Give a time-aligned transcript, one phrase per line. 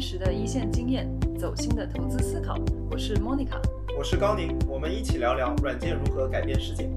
[0.00, 1.06] 真实的一线经验，
[1.38, 2.56] 走心的投资思考。
[2.90, 3.60] 我是 Monica，
[3.98, 6.88] 我是高宁，我们一起聊聊软件如何改变世界。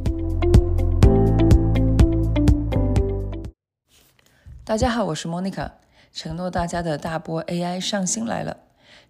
[4.64, 5.70] 大家好，我是 Monica。
[6.14, 8.56] 承诺大家的大波 AI 上新来了。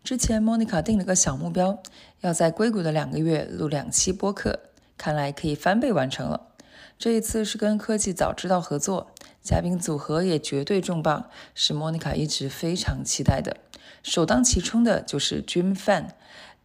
[0.03, 1.77] 之前 Monica 定了个小目标，
[2.21, 4.59] 要在硅谷的两个月录两期播客，
[4.97, 6.47] 看来可以翻倍完成了。
[6.97, 9.11] 这一次是跟科技早知道合作。
[9.43, 13.57] 嘉宾组合也绝对重磅，是莫妮卡一直非常期待的。
[14.01, 16.11] 首当其冲的就是 Jim Fan，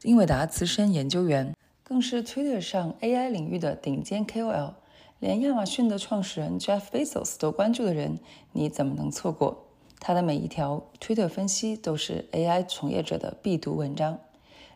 [0.03, 1.53] 英伟达资深研究员，
[1.83, 4.75] 更是 Twitter 上 AI 领域的顶尖 KOL，
[5.19, 8.21] 连亚马逊的创始人 Jeff Bezos 都关注的人，
[8.53, 9.65] 你怎么能错过？
[9.99, 14.21] 他的每一条 Twitter 分析都是 AI 从业者的必读文章。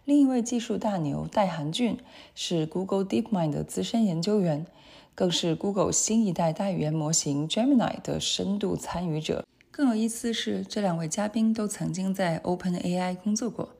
[0.04, 1.96] 另一位技术大牛戴寒俊
[2.34, 4.66] 是 Google DeepMind 的资深研究员。
[5.14, 9.44] 更是 Google 新一代大语言模型 Gemini 的深度参与者。
[9.70, 13.74] 更有意思是，这两位嘉宾都曾经在 OpenAI 工作过。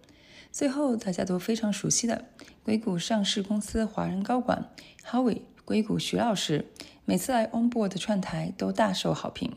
[0.50, 2.26] 最后，大家都非常熟悉的
[2.62, 4.70] 硅谷上市公司华人高管
[5.04, 6.66] Howie 硅谷徐老师，
[7.06, 9.56] 每次来 Onboard 串台都大受好评。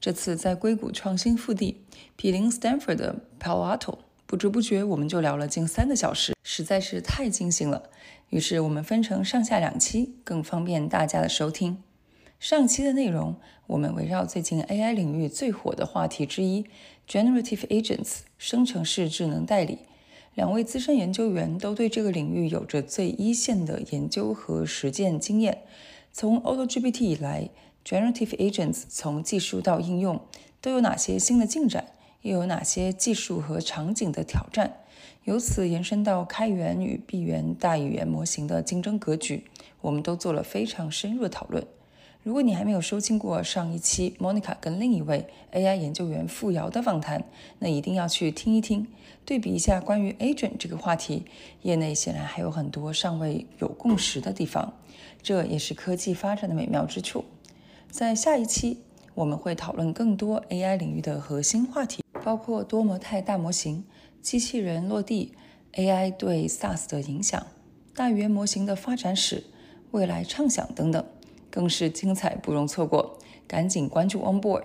[0.00, 1.82] 这次在硅谷创新腹地
[2.16, 7.90] 毗邻 Stanford 的 Palo Alto，不知不觉我们就聊了近三个小时，实在是太尽兴了。
[8.30, 11.82] 于是我们分成上下两期，更方便大家的收听。
[12.38, 16.66] 上期的内容，我们围绕最近 AI 领域最火的话题之一
[17.08, 19.78] ——Generative Agents（ 生成式智能代理），
[20.36, 25.62] 两位资深研究员都对这个领域有着最一线的研究和实践经验。
[26.12, 27.48] 从 AutoGPT 以来
[27.84, 30.20] ，Generative Agents 从技术到应用
[30.60, 31.86] 都有哪些新的进展？
[32.22, 34.80] 又有哪些技术和场景的挑战？
[35.28, 39.44] 由此延伸到开源与闭源大语言模型的竞争格局，
[39.82, 41.66] 我们都做了非常深入的讨论。
[42.22, 47.22] 如果你还没有收听过上一期 Monica 跟另一位 AI 研究员付瑶的访谈，
[47.58, 48.86] 那一定要去听一听，
[49.26, 51.26] 对比一下关于 Agent 这个话题，
[51.60, 54.72] 业内显然还有很多尚未有共识的地方，
[55.22, 57.26] 这也是科技发展的美妙之处。
[57.90, 58.80] 在下一期，
[59.14, 63.84] 我们会讨论更多 AI 领域的核心话题，包括多模态大模型。
[64.20, 65.32] 机器人落地
[65.74, 67.46] ，AI 对 SaaS 的影响，
[67.94, 69.44] 大语言模型的发展史，
[69.90, 71.04] 未来畅想等等，
[71.50, 74.64] 更是精彩不容错过，赶紧关注 Onboard。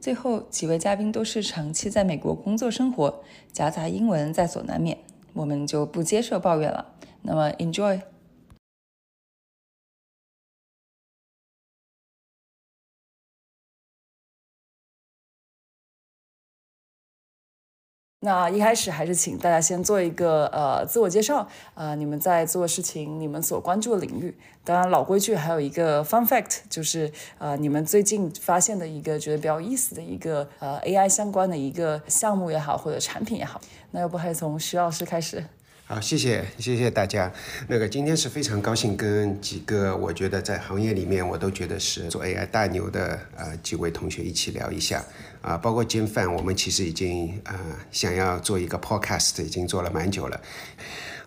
[0.00, 3.22] 最后几位嘉宾都是长期在美国工作生活，
[3.52, 4.98] 夹杂英文在所难免，
[5.32, 6.94] 我们就不接受抱怨了。
[7.22, 8.00] 那么 Enjoy。
[18.24, 24.32] 那一开始还是请大家先做一个呃自我介绍，呃，你们在做事情，你们所关注的领域。
[24.62, 33.60] 当然老规矩，还有一个 fun fact，就是呃你们最近发现的一个觉得比较有意思的一个呃 AI 相关的一个项目也好，或者产品也好。
[33.90, 35.44] 那要不还是从徐老师开始？
[35.84, 37.30] 好，谢谢谢谢大家。
[37.68, 45.04] 那个今天是非常高兴跟几个我觉得在行业里面我都觉得是做 AI 大牛的呃几位同学一起聊一下。
[45.42, 47.58] 啊，包括金范，我们其实已经呃
[47.90, 50.40] 想要做一个 podcast，已经做了蛮久了。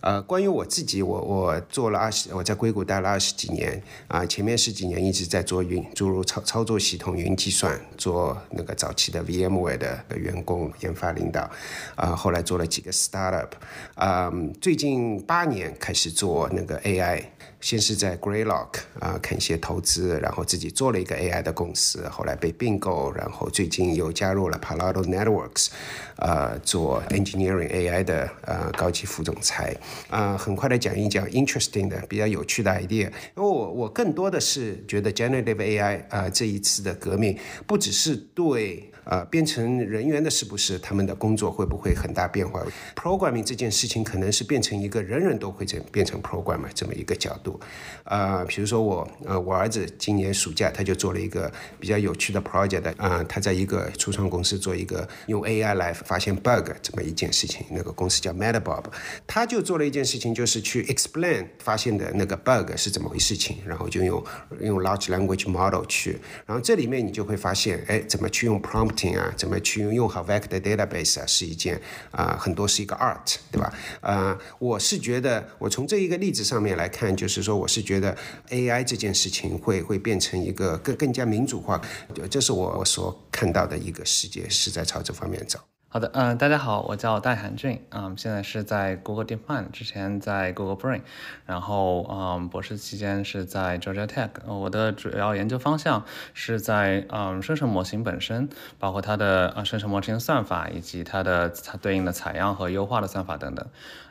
[0.05, 11.49] 呃，关于我自己，我我做了二十，我在硅谷待了二十几年啊，前面十几年一直在做云，诸如操操作系统、云计算，做那个早期的 VMware 的员工研发领导，
[11.95, 13.49] 啊，后来做了几个 startup，
[13.95, 17.23] 啊，最近八年开始做那个 AI。
[17.65, 18.67] 先是在 Greylock
[18.99, 25.69] 啊看一些投资，然后自己做了一个 AI 的公司，后来被并购，然后最近又加入了 Palo Networks，
[26.17, 29.75] 呃，做 Engineering AI 的呃高级副总裁。
[30.11, 38.91] 啊，很快的讲一讲 interesting 的比较有趣的 idea，因为我我更多的是觉得 Generative AI 啊这一次的革命不只是对。
[39.05, 42.61] 呃，编程人员的是不是他们的工作会不会很大变化
[42.95, 47.59] ？Programming 这件事情可能是变成一个人人都会成变成 programmer 这么一个角度。
[48.05, 58.85] 呃，比如说我，呃，我儿子今年暑假他就做了一个比较有趣的 project，啊，他在一个初创公司做一个用 AI 来发现 bug 这么一件事情，那个公司叫 MetaBob，
[59.27, 64.23] 他就做了一件事情，就是去 explain 发现的那个 bug 是怎么回事情，然后就用
[64.61, 66.17] 用 large language model 去，
[66.47, 68.94] 然后这里面你就会发现，哎，怎么去用 prompt。
[69.17, 71.79] 啊，怎么去用好 vector database 啊，是一件
[72.11, 73.73] 啊，很多是一个 art，对吧？
[74.01, 78.17] 呃，我是觉得，我从这一个例子上面来看，就是说，我是觉得
[78.49, 81.81] AI 这件事情会会变成一个更更加民主化，
[82.29, 85.59] 这是我所看到的一个世界是在朝这方面走。
[85.95, 91.03] 好的，嗯，大家好，我叫戴涵俊，嗯，现在是在 Google DeepMind，之前在 Google Brain，
[91.45, 96.03] 然后嗯，博士期间是在 Georgia Tech，我的主要研究方向
[96.33, 103.65] 是在嗯生成模型本身，包括它的呃生成模型算法以及它的它对应的采样和优化的算法等等。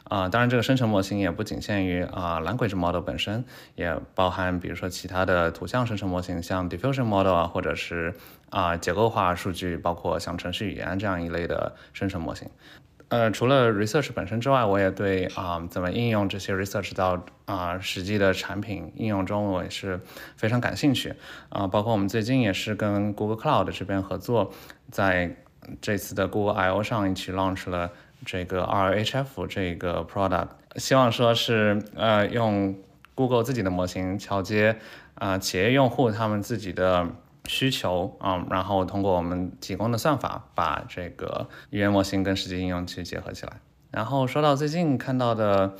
[0.05, 3.43] 啊，当然，这个生成模型也不仅限于啊 language model 本身，
[3.75, 8.15] 也包含比如说其他的图像生成模型，像 diffusion model 啊，或者是
[8.51, 12.49] 啊结构化数据，包括像程序语言这样一类的生成模型。
[13.09, 19.99] 呃，除了 research 本身之外，我也对啊怎么应用这些 research 到啊实际的产品应用中，我也是
[20.37, 21.15] 非常感兴趣。
[21.49, 24.53] 啊，包括我们最近也是跟 Google Cloud 这边合作，
[24.91, 25.35] 在
[25.81, 27.91] 这次的 Google I/O 上一起 launch 了。
[28.25, 32.75] 这个 RHF 这个 product，希望说是呃用
[33.15, 34.76] Google 自己的模型桥接
[35.15, 37.06] 啊企业用户他们自己的
[37.47, 43.53] 需求啊，然后通过我们提供的算法，把这个语言模型跟实际应用去结合起来。
[43.91, 45.75] 然后说到最近看到的。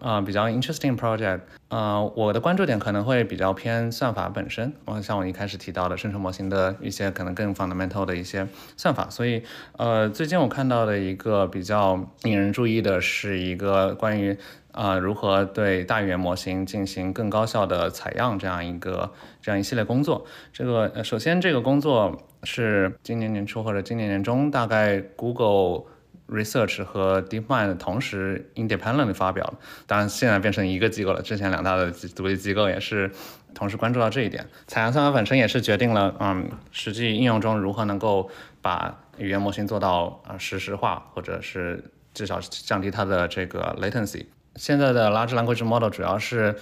[0.00, 9.44] 呃，比较 interesting project，呃，我的关注点可能会比较偏算法本身，我像我一开始提到的生成模型的一些可能更 fundamental 的一些算法，所以
[9.76, 14.36] 呃，最近我看到的一个比较引人注意的是一个关于
[14.72, 20.26] 啊如何对大语言模型进行更高效的采样这样一个这样一系列工作。
[20.52, 25.84] 这个首先这个工作是今年年初或者今年年中，大概 Google。
[26.28, 29.54] Research 和 DeepMind 同时 independently 发表了，
[29.86, 31.22] 当然现在变成一个机构了。
[31.22, 33.10] 之前两大的独立机构也是
[33.54, 34.46] 同时关注到这一点。
[34.66, 38.28] 采样算法本身也是决定了，嗯，实际应用中如何能够
[38.60, 44.26] 把语言模型做到啊实时化，或者是至少降低它的这个 latency。
[44.56, 46.56] 现在的 large language model 主要是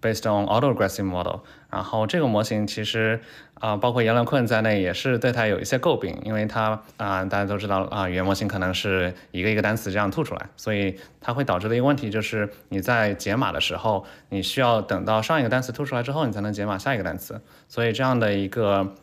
[0.00, 3.20] based on autoregressive model，然后这个模型其实
[3.54, 18.94] 啊，包括言论困在内，也是对它有一些诟病，因为它啊，大家都知道啊，语言模型可能是一个一个单词这样吐出来，所以它会导致的一个问题就是你在解码的时候，你需要等到上一个单词吐出来之后，你才能解码下一个单词，所以这样的一个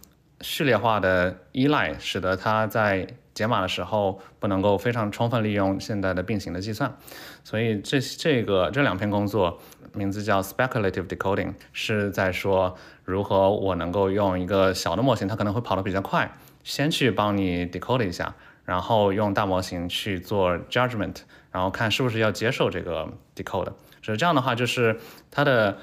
[0.41, 6.97] 序列化的依赖，使得它在解码的时候不能够非常充分利用现在的并行的计算，
[7.43, 9.59] 所以这这个这两篇工作
[9.93, 16.31] 名字叫 speculative decoding，是在说如何我能够用一个小的模型，它可能会跑得比较快，
[16.63, 18.35] 先去帮你 decode 一下，
[18.65, 21.17] 然后用大模型去做 judgment，
[21.51, 23.73] 然后看是不是要接受这个 decode。
[24.01, 24.99] 所以这样的话，就是
[25.29, 25.77] 它的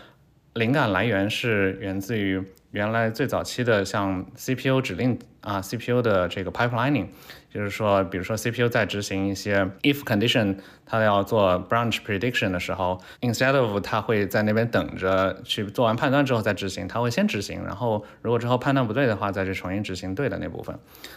[0.54, 7.06] 灵感来源是源自于原来最早期的像 CPU 指令啊，CPU 的这个 pipelining。
[7.52, 20.76] 就是说，比如说 CPU 在执行一些 if condition，它要做 branch prediction 的时候，instead of 它会在那边等着去做完判断之后再执行，它会先执行，然后如果之后判断不对的话，再去重新执行对的那部分。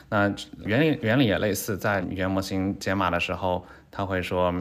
[0.10, 0.32] 那
[0.64, 4.54] 原理原理也类似，在语言模型解码的时候，它会说，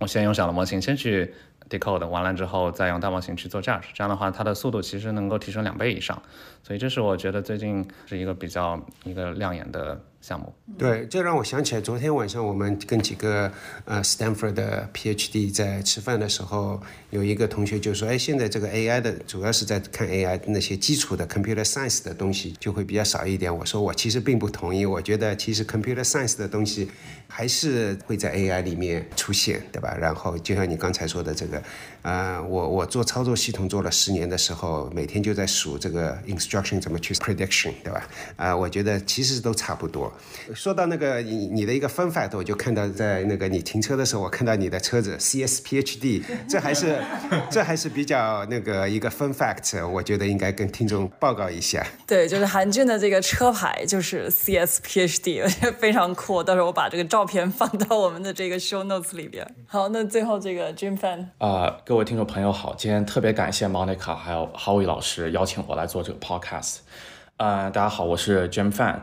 [0.00, 1.32] 我先用小的模型先去
[1.78, 6.22] decode，完了之后再用大模型去做 judge，这样的话它的速度其实能够提升两倍以上。
[6.62, 9.98] 所以这是我觉得最近是一个比较一个亮眼的。
[10.22, 13.52] 项目对，这让我想起来，昨天晚上我们跟几个
[13.84, 16.80] 呃 Stanford 的 PhD 在吃饭的时候，
[17.10, 26.88] 有一个同学就说：“哎，现在这个 AI 的主要是在看 AI 那些基础的 computer science 的东西就会比较少一点。”我说我其实并不同意，我觉得其实 computer science 的东西
[27.28, 29.94] 还是会在 AI 里面出现，对吧？
[30.00, 31.62] 然后就像你刚才说的这个，
[32.02, 38.08] 呃，我我做操作系统做了十年的时候，每天就在数这个 instruction 怎么去 prediction，对吧？
[38.36, 40.12] 啊，我觉得其实都差不多。
[40.54, 46.98] 说到那个你你的一个 fun fact，我就看到在那个你停车的时候，我看到你的车子 CSPHD， 这还是
[47.50, 51.86] 这还是比较那个一个 fun fact，我觉得应该跟听众报告一下。
[52.06, 56.42] 对，就是韩俊的这个车牌就是 CSPHD，非常酷。
[56.42, 59.46] 到时候我把这个照片放到我们的这个 show notes 里边。
[59.66, 66.78] 好，那最后这个 Jim Fan 啊，各位听众朋友好，今天特别感谢 Monica 还有 Howie 老师邀请我来做这个 podcast。
[67.36, 68.98] 呃，大家好，我是 Jim Fan。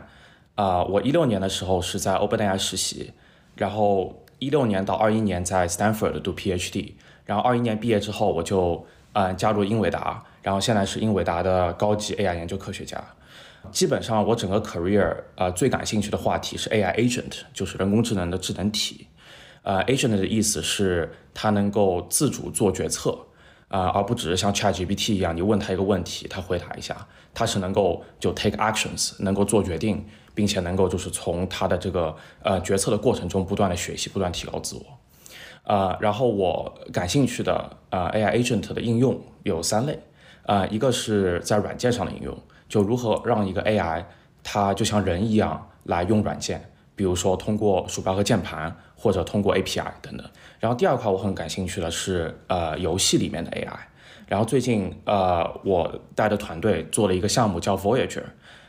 [0.56, 3.12] 啊，我一六年的时候是在 OpenAI 实习，
[3.54, 6.94] 然后一六年到二一年在 Stanford 读 PhD，
[7.24, 13.00] 然后二一年毕业之后我就呃加入英伟达，然后现在是英伟达的高级 AI 研究科学家。
[13.70, 19.06] 基本上我整个 career 呃最感兴趣的话题是 AI agent，就是人工智能的智能体。
[19.62, 23.18] 呃，agent 的意思是它能够自主做决策，
[23.68, 30.04] 啊，而不只是像 ChatGPT 一样，你问他一个问题，他回答一下，它是能够就 take actions，能够做决定。
[30.32, 34.82] 并且能够就是从他的这个呃决策的过程中不断的学习，不断提高自我，
[35.64, 39.98] 呃，然后我感兴趣的呃 AI agent 的应用有三类，
[40.44, 42.38] 呃，一个是在软件上的应用，
[42.68, 44.04] 就如何让一个 AI
[44.42, 46.72] 它就像人一样来用软件。
[46.94, 50.26] 比如说通过鼠标和键盘，或者通过 API 等等。
[50.58, 53.78] 然后第二块我很感兴趣的是呃游戏里面的 AI。
[54.28, 58.22] 然后最近呃我带的团队做了一个项目叫 Voyager，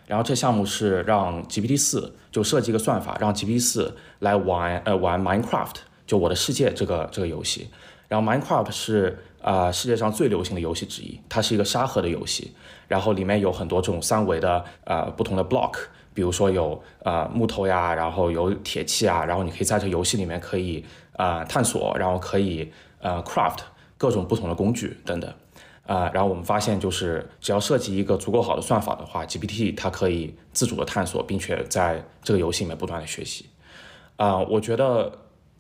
[0.07, 5.75] 然后这项目是让 GPT 四就设计一个算法，让 GPT 四来玩呃玩 Minecraft，
[6.07, 7.69] 就我的世界这个这个游戏。
[8.07, 12.53] 然后 Minecraft 是啊世界上最流行的游戏之一，它是一个沙盒的游戏，
[12.87, 15.73] 然后里面有很多这种三维的呃不同的 block，
[16.13, 23.59] 比如说有呃木头呀，然后有铁器啊，然后你可以在这游戏里面可以啊探索，然后可以呃 craft
[23.97, 25.33] 各种不同的工具等等。
[25.87, 33.47] 啊，然后我们发现，就是只要设计一个足够好的算法的话，GPT 它可以自主的探索，并且在这个游戏里面不断的学习。
[34.15, 35.11] 啊，我觉得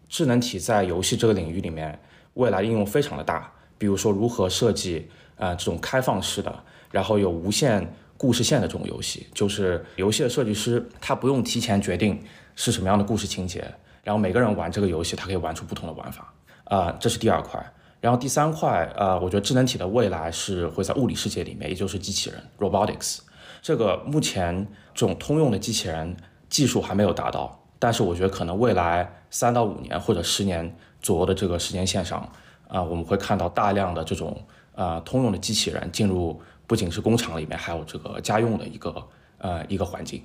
[0.07, 1.99] 智能体在游戏这个领域里面，
[2.35, 3.51] 未来应用非常的大。
[3.77, 12.21] 比如说，如何设计啊这种开放式的，然后有无限故事线的这种游戏，就是游戏的设计师他不用提前决定
[12.55, 13.65] 是什么样的故事情节，
[14.03, 16.31] 然后每个人玩这个游戏，他可以玩出不同的玩法。
[16.65, 17.59] 啊，这是第二块。
[17.99, 23.21] 然后第三块，呃，我觉得智能体的未来是会在物理世界里面，也就是机器人 （robotics）。
[23.59, 26.15] 这个目前这种通用的机器人
[26.47, 32.31] 技术还没有达到，但是我觉得可能未来三到五年或者十年左右的这个时间线上，
[32.67, 34.39] 啊，我们会看到大量的这种
[34.75, 36.39] 啊通用的机器人进入
[36.71, 39.05] 不仅是工厂里面，还有这个家用的一个
[39.39, 40.23] 呃一个环境。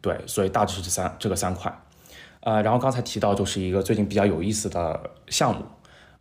[0.00, 1.76] 对，所以大致是这三这个三块。
[2.42, 5.64] 呃，然后刚才提到就是一个最近比较有意思的项目。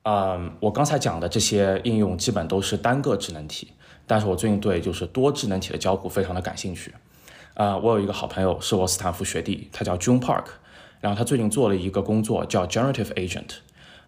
[0.02, 3.72] 嗯，我刚才讲的这些应用基本都是单个智能体，
[4.08, 6.92] 但是我最近对就是多智能体的交互非常的感兴趣。
[7.54, 10.46] 啊，我有一个好朋友是我斯坦福学弟，他叫 June Park，
[11.00, 13.58] 然后他最近做了一个工作叫 Generative Agent，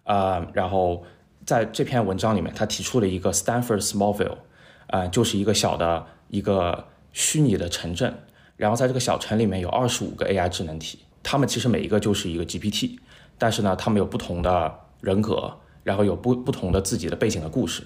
[0.02, 1.04] 啊，然后
[1.46, 4.38] 在这篇文章里面他提出了一个 Stanford Smallville，
[4.92, 8.14] 啊，就是一个小的一个虚拟的城镇，
[8.56, 12.98] 然后在这个小城里面有二十五个 AI 智能体，他们其实每一个就是一个 GPT，
[13.36, 15.58] 但是呢，他们有不同的人格。
[15.84, 17.82] 然后有不不同的自己的背景的故事，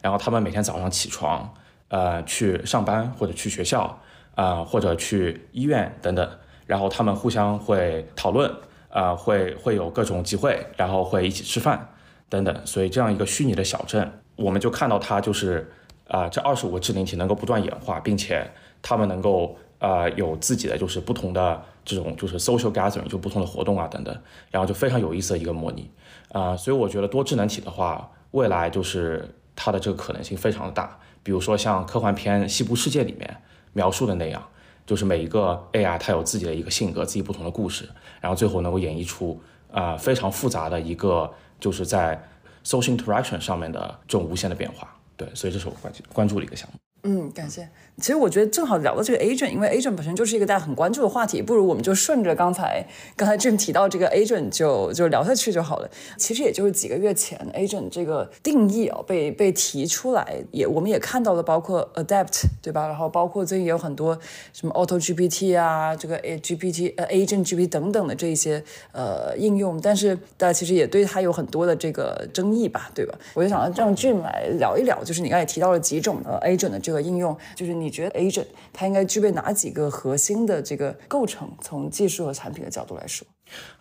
[0.00, 1.52] 然后他们每天早上起床，
[1.88, 4.00] 呃，去上班或者去学校，
[4.36, 6.30] 啊，或者去医院等等，
[6.64, 8.48] 然后他们互相会讨论，
[8.88, 11.88] 啊，会会有各种集会，然后会一起吃饭
[12.28, 15.72] 等等，所以这样一个虚拟的小镇，我们就看到它就是，
[16.10, 18.50] 啊，这二十五个智能体能够不断演化，并且
[18.82, 19.56] 他们能够。
[19.80, 24.14] 呃，有自己的就是不同的这种就是 social gathering，就不同的活动啊等等，
[24.50, 25.90] 然后就非常有意思的一个模拟
[26.32, 29.26] 啊，所以我觉得多智能体的话，未来就是
[29.56, 30.98] 它的这个可能性非常的大。
[31.22, 33.34] 比如说像科幻片《西部世界》里面
[33.72, 34.46] 描述的那样，
[34.84, 37.88] 就是每一个 AI 它有自己的一个性格，自己不同的故事，
[38.20, 39.40] 然后最后能够演绎出
[39.72, 42.22] 啊非常复杂的一个就是在
[42.62, 44.94] social interaction 上面的这种无限的变化。
[45.20, 46.78] 对，所以这是我关关注的一个项目。
[47.02, 47.68] 嗯，感谢。
[48.00, 55.90] 其实我觉得正好聊到这个 agent，因为 agent 本身就是一个大家很关注的话题，不如我们就顺着刚才刚才 Jim 提到这个 agent 就就聊下去就好了。
[56.16, 62.86] 其实也就是几个月前，agent 这个定义啊被被提出来，也我们也看到了，包括 adapt 对吧？
[62.88, 64.18] 然后包括最近也有很多
[64.52, 73.14] 什么 auto GPT 啊，这个 A GPT 呃 agent GPT 等等的这些呃应用，但是大家其实也对它有很多的这个争议吧，对吧？
[73.34, 76.80] 我就想让 Jim 来聊一聊，就是你刚才提到了几种的 agent 的。
[76.80, 81.50] 这个应用就是你觉得 agent 它应该具备哪几个核心的这个构成？
[81.60, 83.26] 从技术和产品的角度来说，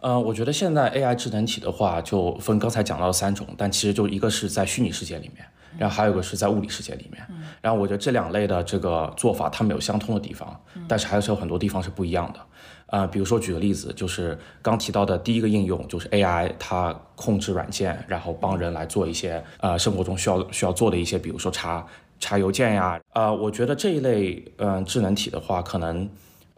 [0.01, 5.45] 呃，我觉得现在 AI 智能体的话，就分刚才讲到的三种，但其实就一个是在虚拟世界里面，
[5.77, 7.25] 然后还有一个是在物理世界里面。
[7.61, 12.39] 然后我觉得这两类的这个做法，它们有相通的地方，但是还是有很多地方是不一样的。
[12.87, 21.85] 呃，比如说举个例子，就是刚提到的第一个应用，就是 AI 它控制软件，然后帮人来做一些呃生活中需要需要做的一些，比如说查。
[22.19, 26.09] 查邮件呀，呃，我觉得这一类嗯智能体的话，可能，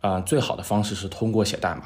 [0.02, 1.84] 呃，最好的方式是通过写代码，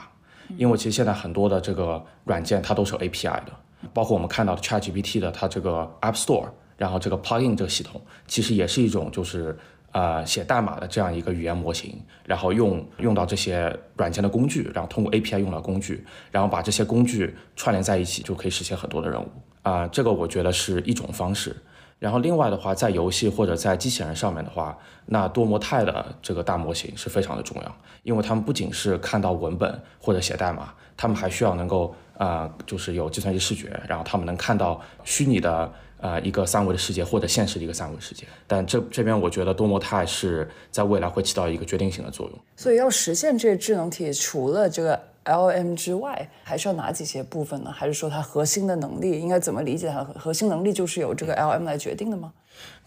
[0.58, 3.52] 因为其实现在很多的这个软件它都是有 API 的，
[3.94, 9.58] 包括我们看到的 ChatGPT 的它这个 App Store，然后这个 Plugin 这个系统，其实也是一种就是
[9.92, 19.28] 呃写代码的这样一个语言模型，然后用用到这些软件的工具，然后通过 API 用到工具，然后把这些工具串联在一起，就可以实现很多的任务
[19.64, 21.54] 啊，这个我觉得是一种方式。
[21.98, 38.26] 然后另外的话，在游戏或者在机器人上面的话，那多模态的这个大模型是非常的重要，因为他们不仅是看到文本或者写代码，他们还需要能够啊，就是有计算机视觉，然后他们能看到虚拟的呃一个三维的世界或者现实的一个三维世界。
[38.46, 42.40] 但这这边我觉得多模态是在未来会起到一个决定性的作用。
[42.58, 45.02] 所以要实现这些智能体，除了这个。
[45.26, 47.72] L M 之外，还需要哪几些部分呢？
[47.72, 49.90] 还是说它核心的能力应该怎么理解？
[49.90, 52.32] 它核心能力就是由这个 L M 来决定的吗？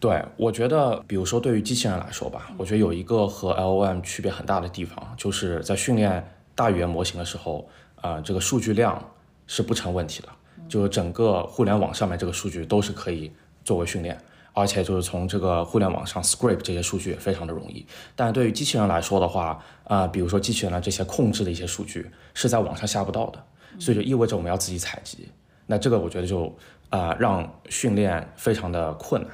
[0.00, 7.68] 对，我觉得，比如说对于机器人来说吧，我觉得有一个和 L M 区别很大的地方，就是在训练大语言模型的时候，
[8.02, 9.04] 呃这个数据量
[9.46, 10.28] 是不成问题的，
[10.68, 13.32] 就是整个互联网上面这个数据都是可以
[13.64, 14.16] 作为训练。
[14.58, 17.86] 而且就是从这个互联网上 scrape 这些数据也非常的容易，
[18.16, 23.40] 但对于机器人来说的话，啊，比如说机器人的这些控制的一些数据是在网上下不到的，
[23.78, 25.28] 所以就意味着我们要自己采集。
[25.66, 26.52] 那这个我觉得就
[26.90, 29.30] 啊让训练非常的困难。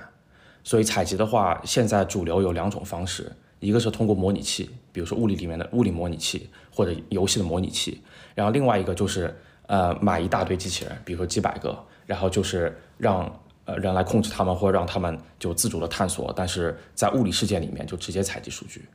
[0.63, 8.03] 所以采集的话，现在主流有两种方式，一个是通过模拟器，比如说物理里面的物理模拟器或者游戏的模拟器，
[8.35, 9.35] 然后另外一个就是
[9.69, 13.41] 呃买一大堆机器人，比如说几百个，然后就是让。
[13.67, 18.87] 呃，人来控制他们，或者让他们就自主的探索，但是在物理世界里面就直接采集数据。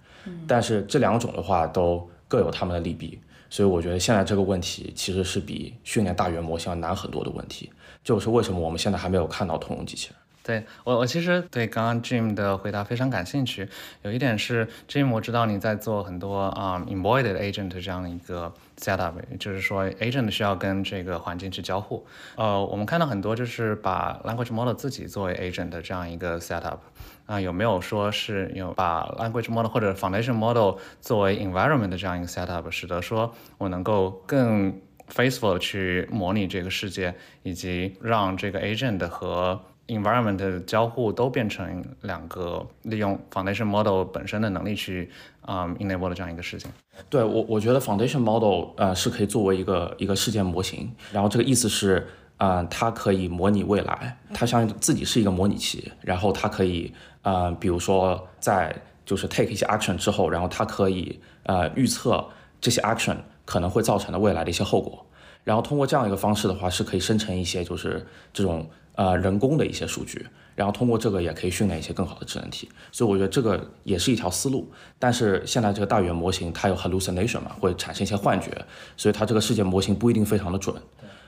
[0.48, 7.72] 但是这两种的话都各有他们的利弊，所以我觉得现在这个问题其实是比训练大语言模型要难很多的问题。
[8.04, 10.19] 就是为什么我们现在还没有看到通用机器人？
[10.50, 13.70] 对我，我其实对刚刚 Jim 的回答非常感兴趣。
[14.01, 22.03] 有一点是，Jim，我知道你在做很多啊 embodied agent 这样一个 setup，就是说 agent 需要跟这个环境去交互。
[22.36, 26.79] 呃，我们看到很多就是把 language model 自己作为 agent 的这样一个 setup。
[27.27, 34.82] 啊，有没有说是有把 language model 或者 foundation model 作为 environment 的这样一个 setup，使得说我能够更
[35.13, 37.13] faithful 去模拟这个世界，
[37.44, 45.10] 以及让这个 agent 和 environment 的交互都变成两个利用 foundation model 本身的能力去
[45.41, 46.72] 啊 enable 的这样一个事情。
[47.10, 62.24] 对我，我觉得 foundation model 呃是可以作为一个一个事件模型，然后这个意思是啊它可以模拟未来，它像自己是一个模拟器，然后它可以啊比如说在就是 take 一些 action 之后，然后它可以呃预测
[62.62, 65.05] 这些 action 可能会造成的未来的一些后果，
[65.43, 68.69] 然后通过这样一个方式的话是可以生成一些就是这种。
[69.00, 74.70] 呃，人工的一些数据，然后通过这个也可以训练一些更好的智能体，所以我觉得这个也是一条思路。
[75.00, 78.51] 但是现在这个大语言模型它有 hallucination 嘛，会产生一些幻觉，
[78.98, 80.75] 所以它这个世界模型不一定非常的准。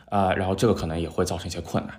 [0.10, 1.96] 啊，然后这个可能也会造成一些困难。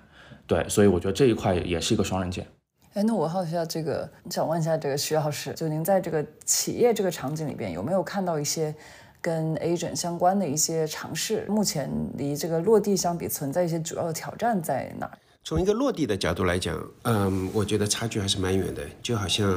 [0.46, 2.46] 对，所以我觉得这一块也是一个双刃剑。
[2.92, 8.74] 哎，那我好奇一下，这个想问一下这个徐老师，就您在这个企业这个场景里边有没有看到一些？
[9.22, 11.88] 跟 agent 相关的一些尝试，目前
[12.18, 15.08] 离这个落地相比，存在一些主要的挑战在哪？
[15.44, 18.86] 从一个落地的角度来讲，嗯，我觉得差距还是蛮远的。
[19.02, 19.48] 就好像，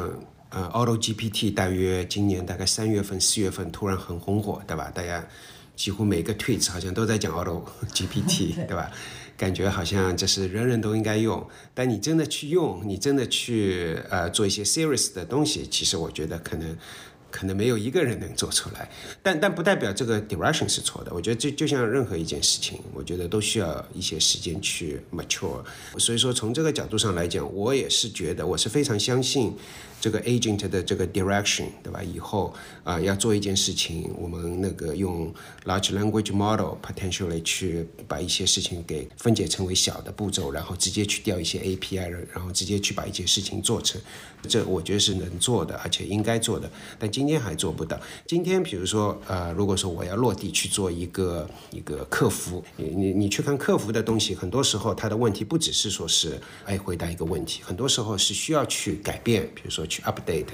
[0.49, 4.91] 呃，Auto GPT 大约今年大概三月份、四月份突然很红火，对吧？
[4.93, 5.27] 大家
[5.75, 7.61] 几乎每个 tweet 好像都在讲 Auto
[7.93, 8.89] GPT， 对吧？
[9.37, 11.47] 感觉好像这是人人都应该用。
[11.73, 16.75] 但你真的去用，你真的去呃做一些 serious 的东西，其实我觉得可能。
[17.35, 18.89] 可能没有一个人能做出来，
[19.21, 21.13] 但但不代表这个 direction 是错的。
[21.13, 25.61] 我觉得就就像任何一件事情，我觉得都需要一些时间去 mature。
[25.97, 29.53] 所以说从这个角度上来讲，我也是觉得我是非常相信。
[30.01, 32.03] 这个 agent 的这个 direction，对吧？
[32.03, 35.33] 以后啊要做一件事情，我们那个用
[35.65, 43.99] large language model potentially 去把一些事情给分解成为小的步骤，然后直接去调一些 API，然后直接去把一件事情做成。
[44.47, 46.69] 这我觉得是能做的，而且应该做的。
[46.99, 47.99] 但今天还做不到。
[48.27, 59.85] 今天比如说呃，如果说我要落地去做一个一个客服，你你你去看客服的东西，很多时候他的问题不只是说是哎回答一个问题，很多时候是需要去改变，比如说。
[59.87, 60.47] 去 update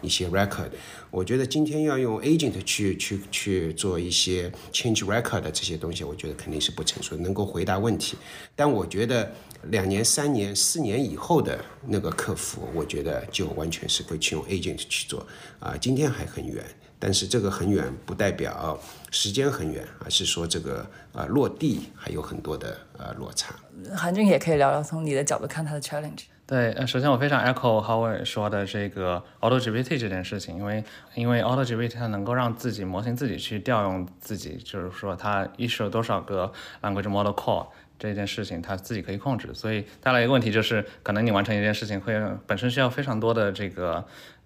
[0.00, 0.70] 一些 record，
[1.10, 8.16] 我觉得今天要用 agent 去去去做一些 change record 的这些东西，我觉得肯定是不成熟，能够回答问题。
[8.54, 9.32] 但我觉得
[9.70, 15.26] 两年、三年、四年以后的那个客服，我觉得就完全是会去用 agent 去做
[15.58, 15.76] 啊。
[15.80, 16.64] 今天还很远，
[16.98, 18.78] 但是这个很远不代表
[19.10, 23.54] 时间很远，而是说这个啊落地还有很多的呃落差。
[23.94, 26.24] 韩俊也可以聊聊从你的角度看他的 challenge。
[26.48, 30.82] 对，呃，首先我非常 echo Howard 说的这个 Auto GPT 这件事情，因为
[31.14, 37.66] 因为 Auto GPT 它能够让自己模型自己去调用自己，就是说它一手多少个 language model call
[37.98, 44.02] 这件事情，它自己可以控制，所以带来一个问题就是，可能你完成一件事情会本身需要非常多的这个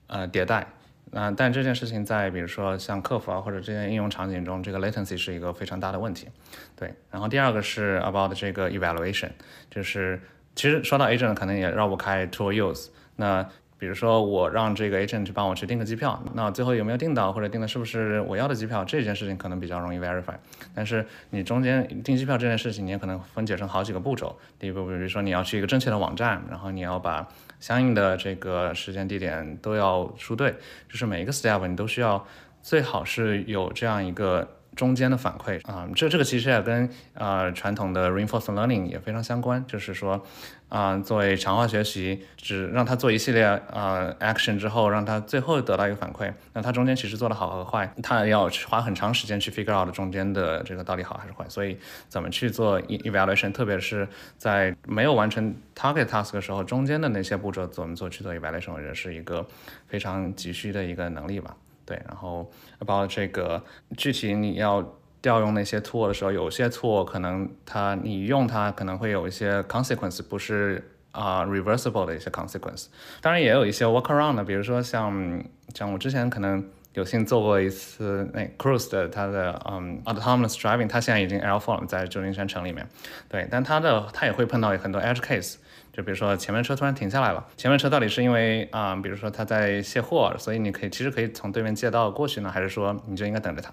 [0.09, 0.67] 呃迭代，
[1.13, 6.27] 啊，但这件事情在比如说像客服啊或者这些应用场景中，这个 latency 是一个非常大的问题，
[6.75, 9.31] 对，然后第二个是 about 这个 evaluation，
[9.71, 10.21] 就是。
[10.55, 12.89] 其实说到 agent，可能也绕不开 tool use。
[13.17, 13.47] 那
[13.79, 20.35] 比如说我让这个 agent 去帮我去订个机票，那最后有没有订到，或者订的是不是我要的机票，这件事情可能比较容易 verify。
[20.73, 24.39] 但是你中间订机票这件事情，你也可能分解成好几个步骤。
[24.59, 27.27] 第一步，比如说你要去一个正确的网站，然后你要把
[27.59, 30.55] 相应的这个时间地点都要输对，
[30.89, 32.25] 就是每一个 step 你都需要
[32.63, 35.61] 最好是有这样一个中间的反馈。
[35.71, 40.25] 啊、这这个其实也跟呃传统的 reinforcement learning 也非常相关，就是说
[40.69, 51.77] 啊、作为强化学习，只让他做一系列呃 action 之后，让他最后得到一个反馈，那他中间其实做的好和坏，他要花很长时间去 figure out 中间的这个到底好还是坏，所以
[52.09, 54.09] 怎么去做 evaluation，特别是
[54.39, 59.47] 在没有完成 target task 的时候，中间的那些步骤怎么做去做 evaluation，我觉得是一个
[59.87, 61.55] 非常急需的一个能力吧。
[61.85, 62.49] 对，然后
[62.85, 63.63] 包括这个
[63.97, 72.87] 具体你要调用那些 tool 的时候，有些 tool 可能它你用它可能会有一些 consequence，不是啊、reversible 的一些 consequence。
[73.21, 76.65] 当然也有一些 workaround 的，比如说像像我之前可能
[76.95, 82.87] 有幸做过一次那 Cruise 的它的嗯 autonomous driving，它现在已经 L4 了，在旧金山城里面。
[83.29, 85.57] 对，但它的它也会碰到很多 edge case。
[85.93, 93.73] 就比如说前面车突然停下来了，前面车到底是因为啊、比如说他在卸货，所以你可以其实可以从对面借道过去呢，还是说你就应该等着他？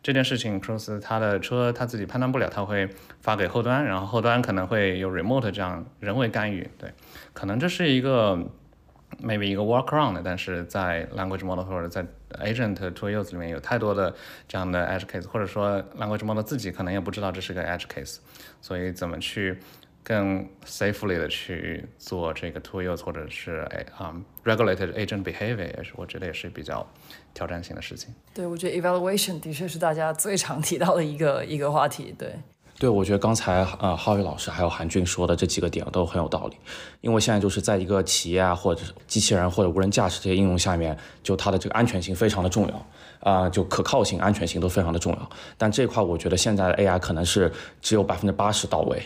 [0.00, 2.88] 这件事情，Cruise 他的车他自己判断不了，他会
[3.20, 6.92] 发给后端，然后后端可能会有 remote 这样人为干预，对，
[7.32, 8.38] 可能这是一个
[9.20, 12.06] maybe 一个 workaround，但是在 language model 或者在
[12.40, 14.14] agent to use 里面有太多的
[14.46, 18.18] 这样的 edge case，或者说 language model 自己可能也不知道这是个 edge case，
[18.60, 19.58] 所以怎么去
[20.08, 26.86] 更 safely 的去做这个 tool use 或者是哎啊、regulated agent behavior，也是我觉得也是比较
[27.34, 28.08] 挑战性的事情。
[28.32, 32.14] 对，我觉得 evaluation 的确是大家最常提到的一个一个话题。
[32.18, 32.32] 对，
[32.78, 36.56] 对，我觉得刚才呃浩宇老师还有韩俊说的这几个点都很有道理，
[37.02, 42.86] 因为现在就是在一个企业啊，或者是机器人或者无人驾驶这些应用下面，就它的这个安全性非常的重要，
[43.20, 45.30] 啊、就可靠性、安全性都非常的重要。
[45.58, 49.02] 但这一块我觉得现在的 AI 可能是只有百分之八十到位。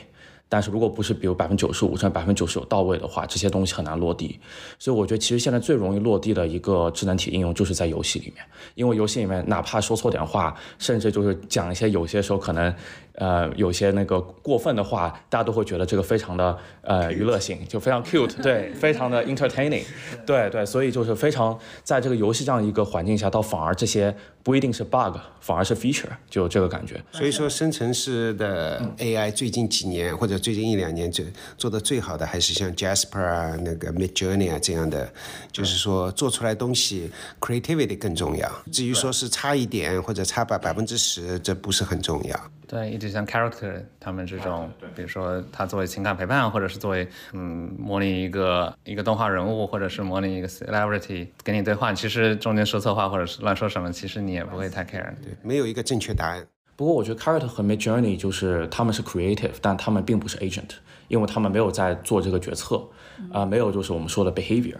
[0.52, 4.38] 但是如果不是比如百分之九十五甚至百分之九十九到位的话，这些东西很难落地。
[4.78, 12.74] 所以我觉得其实现在最容易落地的一个智能体应用就是在游戏里面，因为游戏里面哪怕说错点话，甚至就是讲一些有些时候可能
[13.14, 19.84] 呃有些那个过分的话，大家都会觉得这个非常的呃娱乐性，就非常 cute，对， 非常的 entertaining，
[20.26, 27.02] 对对，所以就是非常在这个游戏这样一个环境下，倒反而这些不一定是 bug，反而是 feature，就有这个感觉。
[27.12, 31.24] 所以说，生成式的 AI 最近几年或者最近一两年做
[31.58, 35.12] 做的最好的，还是像 Jasper 啊、那个 Mid Journey 啊这样的，
[35.52, 38.50] 就是说做出来东西 creativity 更重要。
[38.72, 42.50] 至于说是差一点或者差百百分之十，这不是很重要。
[42.72, 55.04] 对，一直像 character 他们这种，比如说他作为情感陪伴，或者是作为嗯模拟一个一个动画人物，或者是模拟一个 celebrity 跟你对话，其实中间说错话或者是乱说什么，其实你也不会太 care。
[55.22, 56.46] 对，没有一个正确答案。
[56.74, 60.70] 不过我觉得 character 和 mid journey 就是他们是 creative，但他们并不是 agent，
[61.08, 62.82] 因为他们没有在做这个决策，
[63.30, 64.78] 啊、没有就是我们说的 behavior，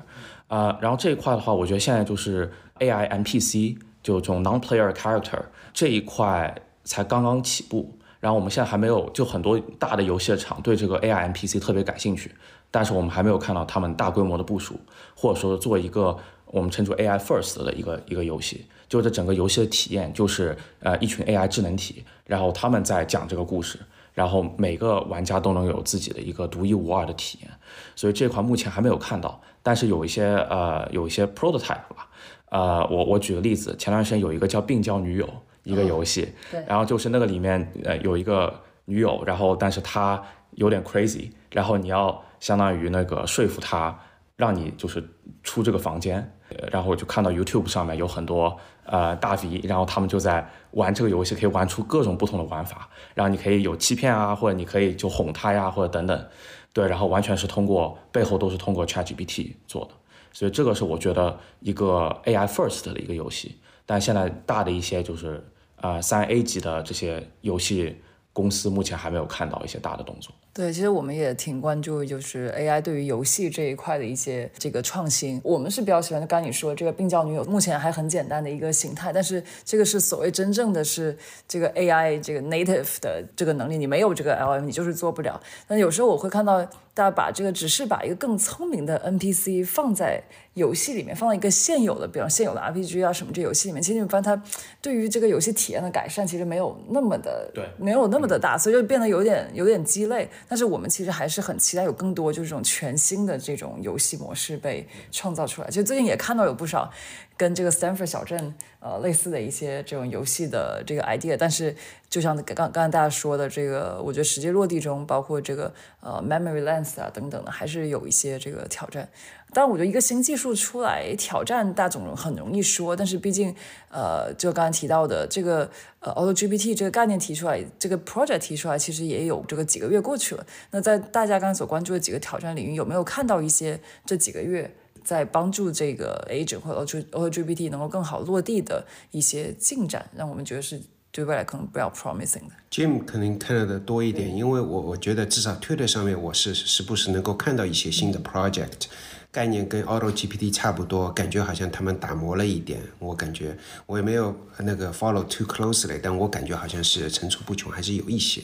[0.49, 5.43] 啊、然后这一块的话，我觉得现在就是 AI NPC，就这种 non-player character
[5.75, 12.31] 这一块才刚刚起步，然后我们现在还没有，就很多大的游戏的厂对这个 AI NPC 特别感兴趣，
[12.71, 14.79] 但是我们还没有看到他们大规模的部署，
[15.16, 16.16] 或者说做一个
[16.47, 23.79] 我们称之为 AI first 的一个一个游戏，就这整个游戏的体验就是呃一群 AI 智能体，然后他们在讲这个故事，
[24.12, 27.51] 然后每个玩家都能有自己的一个独一无二的体验，
[27.97, 32.09] 所以这块目前还没有看到，但是有一些呃有一些 prototype 吧，
[32.51, 35.29] 呃我我举个例子，前段时间有一个叫病娇女友
[35.64, 36.64] 一个游戏，对。
[36.66, 40.22] 然后就是那个里面呃有一个女友，然后但是她
[40.53, 43.98] 有点 crazy，然后你要相当于那个说服她，
[44.37, 45.03] 让你就是
[45.42, 56.27] 出这个房间，呃然后我就看到 YouTube 上面有很多呃大 V，然后他们就在玩这个游戏，可以玩出各种不同的玩法，然后你可以有欺骗啊，或者你可以就哄她呀，或者等等，
[56.72, 59.90] 对，然后完全是通过背后都是通过 ChatGPT 做的，
[60.33, 65.46] 所以这个是我觉得一个 AI first 的一个游戏，但现在大的一些就是
[65.83, 67.97] 呃三 A 级的这些游戏
[68.33, 70.33] 公司目前还没有看到一些大的动作。
[70.55, 75.40] 对，其实我们也挺关注，就是 AI 对于游戏这一块的一些这个创新。
[75.42, 81.16] 我们是比较喜欢，就刚你说这个病娇女友，目前还很简单的一个形态，但是这个是所谓真正的是
[81.49, 85.40] 这个 AI 这个 native 的这个能力，你没有这个 LM，你就是做不了。
[85.66, 90.23] 但有时候我会看到大家把这个只是把一个更聪明的 NPC 放在
[90.55, 94.43] 游戏里面，放到一个现有的，比方现有的 RPG 啊什么这游戏里面，其实你们发现它
[94.83, 100.29] 对于这个游戏体验的改善其实没有那么的对没有那么的大，所以就变得有点有点鸡肋。
[100.47, 105.69] 但是我们其实还是很期待有更多就是这种全新的这种游戏模式被创造出来。
[105.69, 106.91] 其实最近也看到有不少
[107.37, 111.75] 跟这个 Stanford 小镇呃类似的一些这种游戏的这个 idea，但是
[112.09, 119.09] 就像刚刚刚才大家说的这个，我觉得实际落地中，包括这个呃 memory length 啊等等的，还是有一些这个挑战。
[119.55, 123.55] 但，我觉得一个新技术出来挑战大总很容易说，但是毕竟
[123.90, 130.47] 呃就刚刚提到的这个呃 Auto GPT 这个概念提出来，这个 project 提出来，其实也有这个几个月过去了。
[130.71, 134.75] 那在大家刚才所关注的几个挑战领域，有没有看到一些这几个月？
[135.05, 142.53] 在帮助这个 agent 或者 OGPT 能够更好落地的一些进展，让我们觉得是对未来可能比较 promising 的。
[142.71, 148.87] Jim 可能看到的多一点，因为我我觉得至少 Twitter 上面我是时不时能够看到一些新的 project
[149.31, 152.81] 概念跟 AutoGPT 差不多，感觉好像他们打磨了一点。
[152.99, 158.43] 我感觉我也没有那个 follow too closely，但我感觉好像是层出不穷，还是有一些。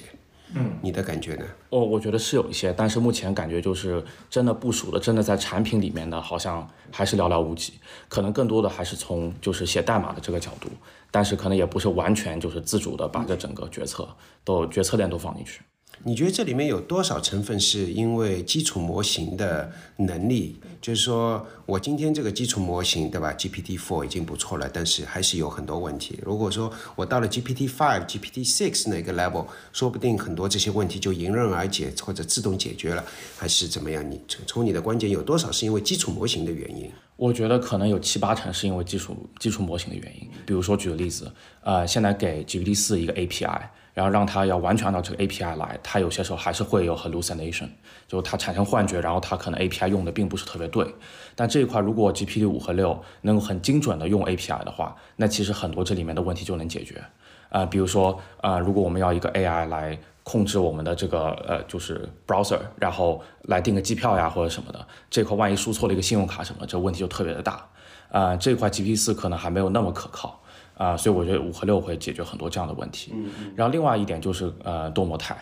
[0.54, 1.44] 嗯，你的感觉呢？
[1.70, 7.74] 哦，我觉得是有一些，但是目前感觉就是真的部署的，真的在产品里面的，好像还是寥寥无几。
[8.08, 10.70] 可能更多的还是从就是写代码的这个角度，
[11.10, 14.08] 但是可能也不是完全就是自主的把这整个决策
[14.44, 15.60] 都决策链都放进去。
[16.04, 20.56] 你觉得这里面有多少成分是因为基础模型的能力？
[20.80, 26.18] 就是说我今天这个基础模型，对吧？GPT Four 已经不错了，但是还是有很多问题。
[26.22, 33.04] 如果说我到了 GPT Five、GPT Six 那个 level，说不定很多这些问题就迎刃而解或者自动解决了，
[33.36, 34.08] 还是怎么样？
[34.08, 36.88] 你从从你的观点，有多少是因为基础模型的原因？
[37.16, 40.28] 我觉得可能有七八成是因为基础基础模型的原因。
[40.46, 41.30] 比如说举个例子，
[41.62, 43.62] 呃，现在给 GPT 四一个 API。
[43.94, 47.68] 然后让它要完全按照这个 API 来，它有些时候还是会有 hallucination，
[48.06, 50.86] 就它产生幻觉，然后它可能 API 用的并不是特别对。
[51.34, 57.02] 但这一块如果 GPT 五和六能够很精准的用 API 的话，那其实很多这里面的问题就能解决。
[57.48, 67.66] 啊，比如说啊，如果我们要一个 AI 来控制我们的这个呃就是 browser，然后来订个机票呀或者什么的，这块万一输错了一个信用卡什么，这问题就特别的大。
[68.10, 70.40] 啊，这块 GPT 四可能还没有那么可靠。
[70.78, 73.12] 啊，所以我觉得五和六会解决很多这样的问题。
[73.54, 75.36] 然后另外一点就是呃多模态，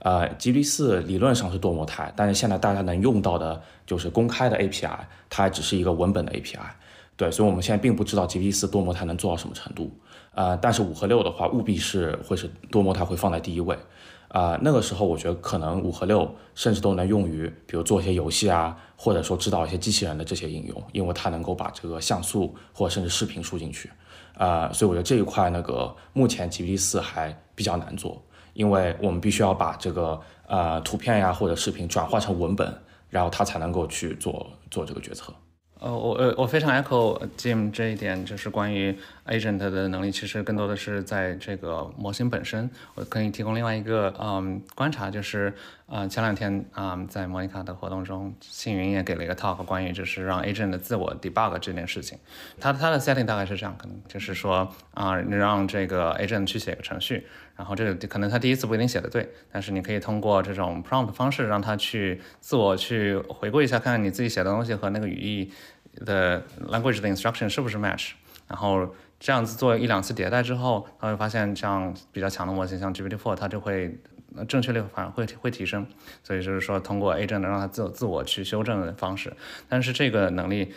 [0.00, 4.98] 呃 GPT 四理论上是多模态，但是现在大家能用到的就是公开的 API，
[5.28, 6.58] 它还只是一个文本的 API。
[7.16, 9.92] 对，所以我们现在并不知道 GPT 四多模态能做到什么程度。
[10.34, 13.76] 呃，但是五和六的话，务必是会是多模态会放在第一位。
[14.28, 23.90] 啊，那个时候我觉得可能五和六甚至都能用于，比如做一些游戏啊，或者说指导一些机器人的这些应用，因为它能够把这个像素或者甚至视频输进去。
[24.38, 28.22] 啊，所以我觉得这一块那个目前 GPT 四还比较难做，
[28.54, 32.72] 因为我们必须要把这个呃图片呀或者视频转化成文本，
[33.10, 35.34] 然后它才能够去做做这个决策。
[35.80, 42.68] 呃，我呃我非常 echo Jim 这一点，就是关于 agent 的能力，其实更多的是在这个模型本身。
[42.96, 45.54] 我可以提供另外一个嗯观察，就是
[45.86, 52.18] 呃前两天啊在莫妮卡的活动中，信云也给了一个 talk，关于就是让 agent 的自我 debug 这件事情。
[52.60, 57.26] 他他的 setting 大概是这样，可能就是说啊你让这个 agent 去写个程序。
[57.58, 65.52] 然后这个可能他第一次不一定写的对，但是你可以通过这种 prompt 方式让他去自我去回顾一下，看看你自己写的东西和那个语义
[66.06, 68.12] 的 language 的 instruction 是不是 match。
[68.46, 73.98] 然后这样子做一两次迭代之后，他会发现像比较强的模型，像 GPT-4，它就会
[74.46, 75.84] 正确率反而会会提升。
[76.22, 79.36] 所以就是说通过 agent 让它自自我去修正的方式，
[79.68, 80.72] 但是这个能力。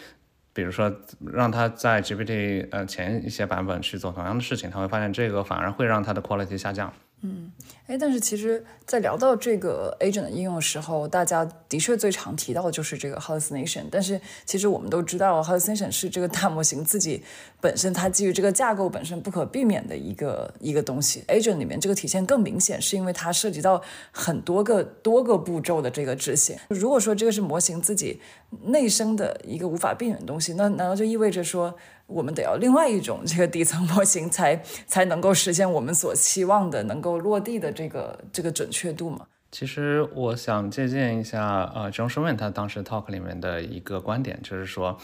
[0.54, 0.92] 比如说，
[1.32, 6.92] 让他在 GPT 呃前一些版本去做同样的事情，他会发现这个反而会让他的 quality 下降。
[7.22, 7.52] 嗯，
[7.92, 13.84] 哎，但是其实，在聊到这个 agent 的应用的时候，大家的确最常提到的就是这个 hallucination。
[13.92, 17.22] 但是，其实我们都知道，hallucination 是这个大模型自己
[17.60, 21.26] 本身它基于这个架构本身不可避免的一个一个东西。
[21.28, 23.82] agent 里面这个体现更明显，是因为它涉及到
[24.14, 26.56] 很多个多个步骤的这个执行。
[26.70, 28.22] 如果说这个是模型自己
[28.68, 31.76] 内生的一个无法避免的东西，那难道就意味着说？
[32.08, 39.26] 我们得要另外一种这个底层模型，才才能够实现我们所期望的能够落地的这个这个准确度嘛？
[39.52, 44.98] 其实我想借鉴一下呃，John Schuman 他当时 talk 里面的一个观点，就是说，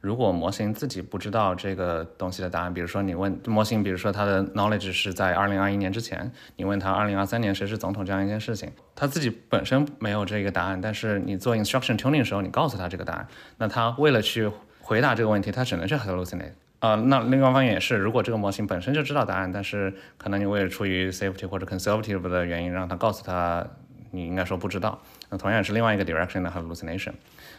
[0.00, 14.50] 如果模型自己不知道这个东西的答案，比如说你问模型，比如说它的 knowledge 是在二零二一年之前，你问他二零二三年谁是总统这样一件事情，他自己本身没有这个答案，但是你做 instruction tuning 的时候，你告诉他这个答案，那他为了去
[14.82, 16.52] 回答这个问题，他只能去 hallucinate。
[16.84, 23.66] 呃，那另外一方面也是，如果这个模型本身就知道答案，但是可能你为了出于 safety 或者 conservative 的原因，让它告诉他
[24.10, 27.14] 你应该说不知道，那同样也是另外一个 direction 的 hallucination。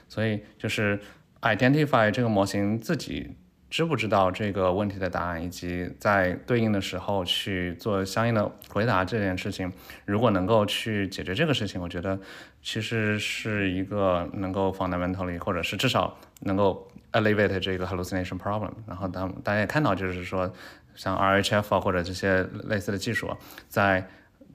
[0.07, 0.99] 所以就是
[1.41, 3.31] identify 这个模型自己
[3.67, 9.73] 知不知道这个问题的答案，以及在对应的时候去做相应的回答这件事情，
[10.05, 12.19] 如果能够去解决这个事情，我觉得
[12.61, 16.87] 其实是一个能够 fundamentally 或者是至少能够。
[17.15, 18.71] Alleviate 这个 hallucination problem。
[18.85, 20.51] 然后当大家也看到，就是说
[20.95, 23.29] 像 RHF 啊或者这些类似的技术，
[23.67, 24.07] 在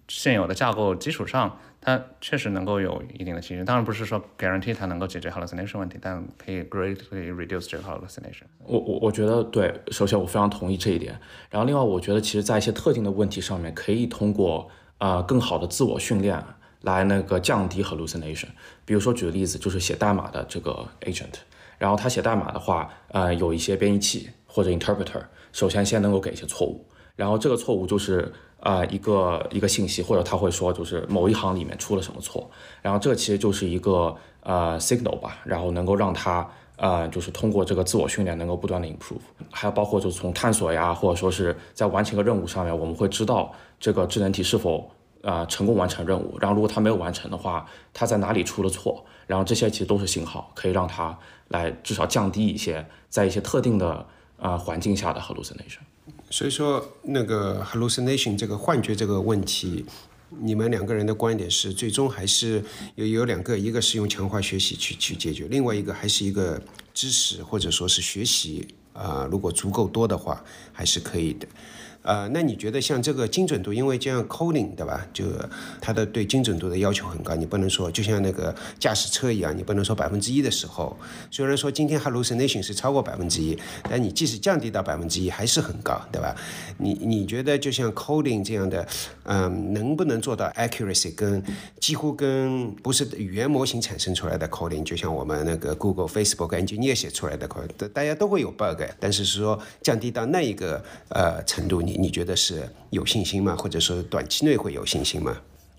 [0.07, 3.64] 现有的架构基础上，它确实能够有一定的提升。
[3.64, 8.42] 当然不是说 guarantee 它能够解决 hallucination 问题，但可以 greatly reduce 这个 hallucination。
[8.64, 11.18] 我我我觉得对，首先我非常同意这一点。
[11.49, 14.68] 然后另外，我觉得其实在一些特定的问题上面，可以通过
[14.99, 16.42] 啊更好的自我训练
[16.81, 18.49] 来那个降低 hallucination。
[18.85, 21.35] 比如说举个例子，就是写代码的这个 agent，
[21.81, 28.33] 然后他写代码的话，呃有一些编译器或者 interpreter，首先先能够给一些错误，然后这个错误就是。
[28.62, 32.51] 啊，一个一个信息，或者他会说，就是某一行里面出了什么错，
[32.83, 44.90] 然后这其实就是一个呃 signal 吧，然后能够让他呃，就是通过这个自我训练，能够不断的 improve，还有包括就是从探索呀，或者说是在完成一个任务上面，我们会知道这个智能体是否
[45.23, 47.64] 啊成功完成任务，然后如果他没有完成的话，
[47.95, 51.19] 他在哪里出了错，然后这些其实都是信号，可以让他
[51.51, 54.05] 来至少降低一些在一些特定的
[54.39, 55.79] 啊环境下的 hallucination。
[56.31, 59.85] 所以说，那个 hallucination 这个幻觉这个问题，
[60.41, 66.61] 你们两个人的观点是，最终还是有有两个，一个是用强化学习去去解决，另外一个还是一个
[66.95, 71.47] 知识或者说是学习啊，如果足够多的话，还是可以的。
[72.03, 75.07] 呃，那你觉得像这个精准度，因为这样 coding 对吧？
[75.13, 75.25] 就
[75.81, 80.97] 它的对精准度的要求很高，你不能说就像那个驾驶车一样，你不能说百分之一的时候，
[81.31, 83.59] 虽然说今天 hallucination 是超过百分之一，
[83.89, 86.35] 但你即使降低到百分之一还是很高，对吧？
[86.79, 88.89] 你你觉得就像 coding 这样的，
[89.25, 91.43] 嗯，能不能做到 accuracy 跟
[91.79, 103.57] 几乎跟不是语言模型产生出来的 coding，就像我们那个 Google、Facebook engineer 写出来的 code，大家都会有 bug，但是说降低到那一个呃程度，你觉得是有信心吗？
[103.57, 105.37] 或者说短期内会有信心吗？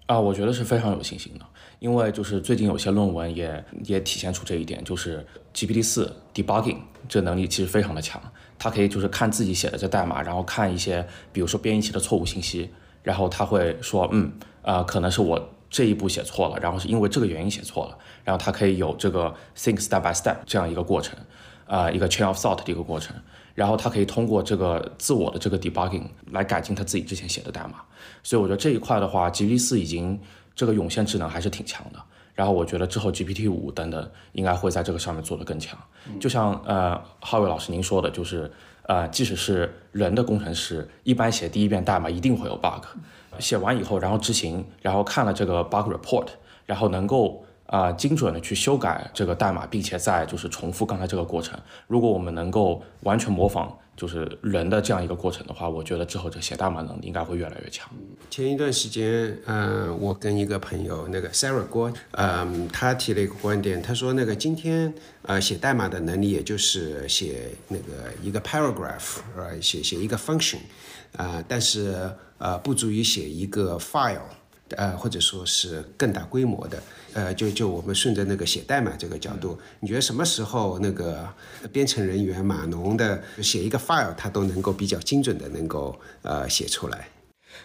[0.08, 1.46] 啊，我觉得是非常有信心的，
[1.80, 8.22] 因为就是最近有些论文也也体现出这一点，就是 GPT 四 debugging 这能力其实非常的强，
[8.60, 12.70] 它可以就是看自己写的这代码，然后看一些比如说编译器的错误信息，
[13.04, 14.32] 然后他会说，嗯，
[14.64, 21.18] 啊，可能是我这一步写错了，然后是因为这个原因写错了，然后它可以有这个 think step by step 这样一个过程，
[21.66, 23.16] 啊，一个 chain of thought 的一个过程。
[23.54, 27.82] 然后他可以通过这个自我的这个 debugging 来改进他自己之前写的代码，
[28.24, 30.20] 所以我觉得这一块的话，GPT 四已经
[30.56, 32.00] 这个涌现智能还是挺强的。
[32.34, 35.78] 然后我觉得之后 GPT 五等等应该会在这个上面做得更强。
[36.20, 38.52] 就像呃浩伟老师您说的，就是
[38.84, 42.86] 呃即使是人的工程师，一般写第一遍代码一定会有 bug，
[43.40, 46.28] 写完以后然后执行，然后看了这个 bug report，
[46.66, 47.44] 然后能够。
[47.72, 51.58] 啊，精准的去修改这个代码，并且再就是重复刚才这个过程。
[51.88, 57.90] 如果我们能够完全模仿就是人的这样一个过程的话，我觉得之后这写代码能力应该会越来越强。
[58.30, 70.58] 前一段时间，嗯，我跟一个朋友，那个 Sarah 郭，嗯，他提了一个观点，他说那个今天呃写代码的能力，也就是写那个一个 paragraph，呃，写写一个 function，
[71.16, 74.20] 啊，但是呃不足以写一个 file，
[74.78, 76.82] 呃，或者说是更大规模的。
[77.14, 81.28] 呃，就就我们顺着那个写代码这个角度，你觉得什么时候那个
[81.72, 87.10] 编程人员码农的写一个 file，他都能够比较精准的能够呃写出来？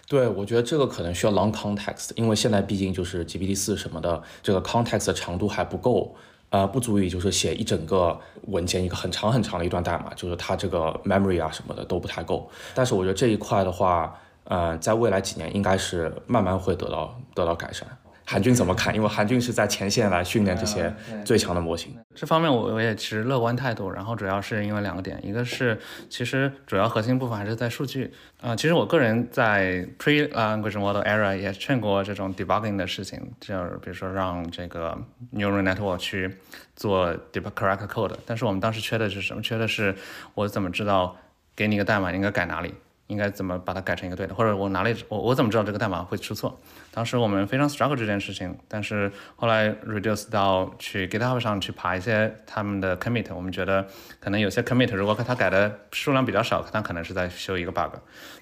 [0.05, 6.13] 对，我觉得这个可能需要 long context，因为现在毕竟就是 GPT 四什么的，这个 context 的长度还不够，
[6.49, 12.49] 呃，不足以就是写一整个文件一个很长很长的一段代码，就是它这个 memory 啊什么的都不太够。
[12.75, 14.13] 但是我觉得这一块的话，
[14.47, 17.87] 呃，在未来几年应该是慢慢会得到得到改善。
[18.29, 18.93] 韩军怎么看？
[18.93, 21.95] 因为韩军是在前线来训练这些最强的模型。
[22.13, 23.89] 这方面我我也持乐观态度。
[23.89, 25.79] 然后主要是因为两个点，一个是
[26.09, 28.53] 其实主要核心部分还是在数据啊。
[28.53, 34.97] 其实我个人在 pre-language model era 也劝过这种 debugging 的事情，就是比如说让这个
[35.33, 36.37] neural network 去
[36.75, 38.15] 做 debug correct code。
[38.25, 39.41] 但是我们当时缺的是什么？
[39.41, 39.95] 缺的是
[40.33, 41.15] 我怎么知道
[41.55, 42.73] 给你一个代码应该改哪里？
[43.07, 44.35] 应该怎么把它改成一个对的？
[44.35, 46.59] 或者我哪里我我怎么知道这个代码会出错？
[46.91, 53.87] 当时我们非常 struggle 这件事情，但是后来 reduce 到去 GitHub 上去爬一些他们的 commit，我们觉得
[54.19, 57.93] 可能有些 commit 如果他改的数量比较少，他可能是在修一个 bug，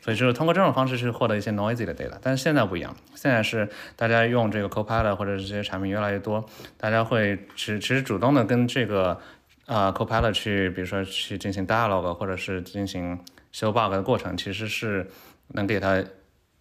[0.02, 2.18] 所以就是通过这种方式去获得一些 noisy 的 data。
[2.22, 6.44] 但是现在不一样，现在是大家用这个 Copilot 或者这些产品越来越多，
[6.78, 9.20] 大家会其其实主动的跟这个
[9.66, 13.20] 呃 Copilot 去，比如说去进行 dialogue 或者是进行
[13.56, 15.10] 修 bug 的过程其实是
[15.54, 16.04] 能给他，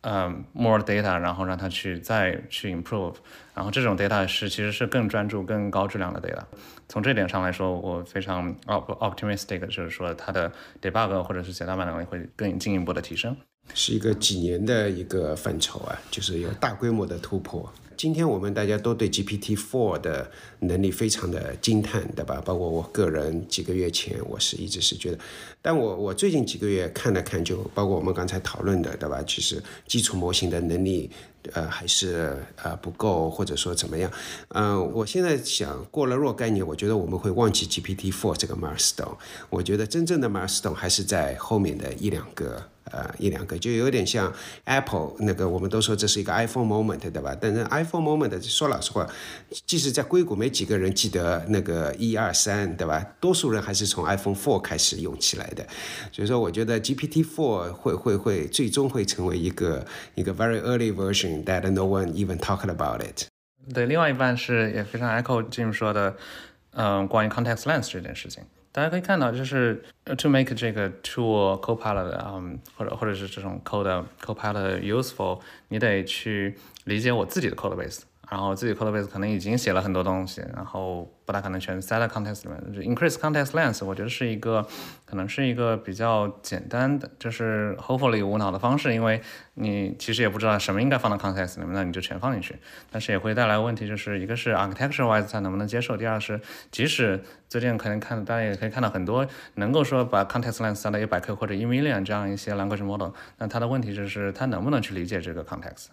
[0.03, 3.17] 嗯，more data，然后让他去再去 improve，
[3.53, 6.45] 然后这种 data 是其实是更专注、更高质量的 data。
[6.89, 13.37] 从这点上来说，我非常 optimistic，就是说它的 debug 或者是写代码能力会更进一步的提升。
[13.75, 17.69] 是一个几年的一个范畴啊，就是有大规模的突破。
[17.97, 20.31] 今天我们大家都对 GPT-4 的
[20.61, 22.43] 能力非常的惊叹，对吧？
[22.45, 25.19] 包括我个人几个月前，我是一直是觉得，
[25.63, 29.23] 但我我最近几个月看了看，就包括我们刚才讨论的，对吧？
[29.27, 31.11] 其实基础模型的能力，
[31.53, 34.11] 呃，还是呃不够，或者说怎么样？
[34.49, 39.17] 嗯，我现在想过了若干年，我觉得我们会忘记 GPT-4 这个 milestone。
[39.51, 42.71] 我觉得真正的 milestone 还是在后面的一两个。
[42.91, 44.33] 呃，一两个就有点像
[44.65, 47.37] Apple 那个，我们都说这是一个 iPhone moment，对吧？
[47.41, 49.09] 但是 iPhone moment 说老实话，
[49.67, 53.05] 即使在硅谷没几个人记得那个一二三，对吧？
[53.21, 55.67] 多数人还是从 iPhone Four 开始用起来的。
[56.13, 63.27] 所以说，我觉得 GPT Four 会会会最终会成为一个一个 very early version that no one even talked about it。
[63.73, 66.15] 对，另外一半是也非常 echo Jim 说的，
[66.73, 68.43] 嗯，关于 context lens 这件事情。
[68.75, 78.01] 大家可以看到，就是呃 to make 这个 tool copilot，嗯，或者或者是这种 code copilot useful，你得去理解我自己的 code base。
[78.31, 82.73] 然后自己 code base 可能已经写了很多东西，然后不大可能全塞在 context 里面。
[82.73, 84.67] 就 increase context length 我觉得是一个，
[85.05, 89.21] 可能是一个比较简单的，就是 hopefully 无脑的方式，因为
[89.55, 92.57] 你其实也不知道什么应该放到 context 里面，那你就全放进去。
[92.91, 105.89] 但是也会带来问题，就是一个是 architecture wise 它能不能接受，第二是即使最近可能看大家也可以看到很多能够说把 context length 塞到一百 K 或者一 million 这样一些 language model，那它的问题就是它能不能去理解这个 context。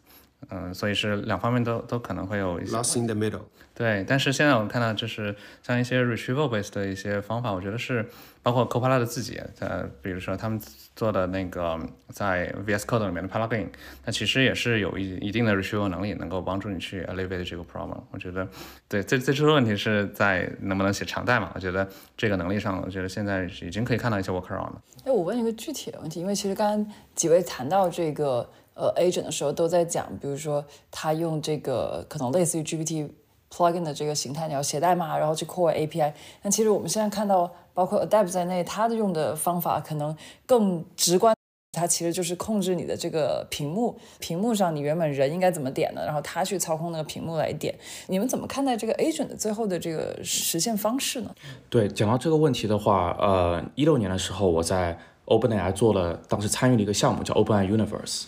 [0.49, 2.75] 嗯，所以是两方面都都可能会有一些。
[2.75, 3.43] Lost in the middle。
[3.73, 8.05] 对，但是现在我们看到就是像一些 retrieval based 的一些方法，我觉得是
[8.43, 10.61] 包括 Copilot 自己，呃，比如说他们
[10.95, 11.79] 做的那个
[12.09, 13.67] 在 VS Code 里面的 plugin，
[14.05, 18.01] 那其实也是有一一定的 retrieval 能力，能够帮助你去 alleviate 这个 problem。
[18.11, 18.47] 我觉得，
[18.89, 21.49] 对，最最初的问题是在能不能写长代码。
[21.55, 21.87] 我觉得
[22.17, 24.81] 这个能力上，我觉得现在已经可以看到一些 workaround 了。
[25.05, 28.47] 哎，我问一个具体的问题，因为其实刚刚几位谈到这个。
[28.81, 33.07] 呃，agent 的时候都在讲，比如说他用这个可能类似于 GPT
[33.53, 36.11] plugin 的这个形态，你要写代码，然后去 call API。
[36.41, 40.17] 但其实我们现在看到，包括 Adapt 在内，它的用的方法可能
[40.47, 41.35] 更直观，
[41.77, 47.75] 它其实就是控制你的这个屏幕，屏幕上你原本人应该怎么点的，然后它去操控那个屏幕来点。
[48.07, 51.35] 你们怎么看待这个 agent 的最后的这个实现方式呢？
[51.69, 58.23] 对，讲到这个问题的话，呃，一六年的时候我在 OpenAI 做了，当时参与了一个项目叫 OpenAI Universe。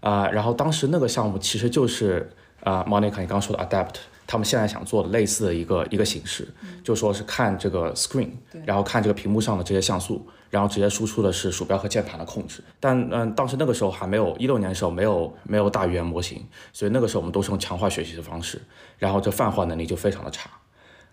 [0.00, 2.30] 啊，然后当时那个项目其实就是
[2.62, 3.96] 啊，Monica 你刚刚说的 Adapt，
[4.26, 6.46] 他们现在想做的类似的一个一个形式，
[6.84, 8.30] 就说是看这个 screen，
[8.64, 12.62] 然后看这个屏幕上的这些像素，然后直接输出的是鼠标和键盘的控制。
[12.78, 18.60] 但嗯，当时那个时候还没有一六年的时候没有没有大语言模型，所以那个时候我们都是用强化学习的方式，
[18.98, 20.50] 然后这泛化能力就非常的差。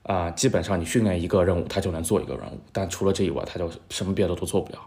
[0.06, 4.78] 啊，基本上你训练一个任务，它就能做一个任务，但除了这以外，它就什么别的都做不了。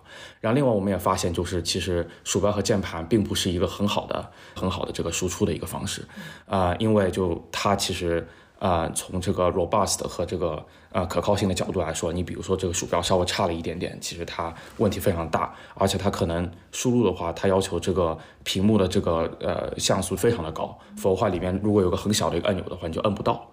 [0.40, 6.06] 然后另外我们也发现，就是其实鼠标和键盘并不是一个很好的、很好的这个输出的一个方式，
[6.46, 8.24] 啊，因为就它其实
[8.60, 23.44] 啊，从这个 robust 和这个呃可靠性的角度来说，你比如说这个鼠标稍微差了一点点，其实它问题非常大，而且它可能输入的话，它要求这个屏幕的这个呃像素非常的高，否则话里面如果有个很小的一个按钮的话，你就摁不到。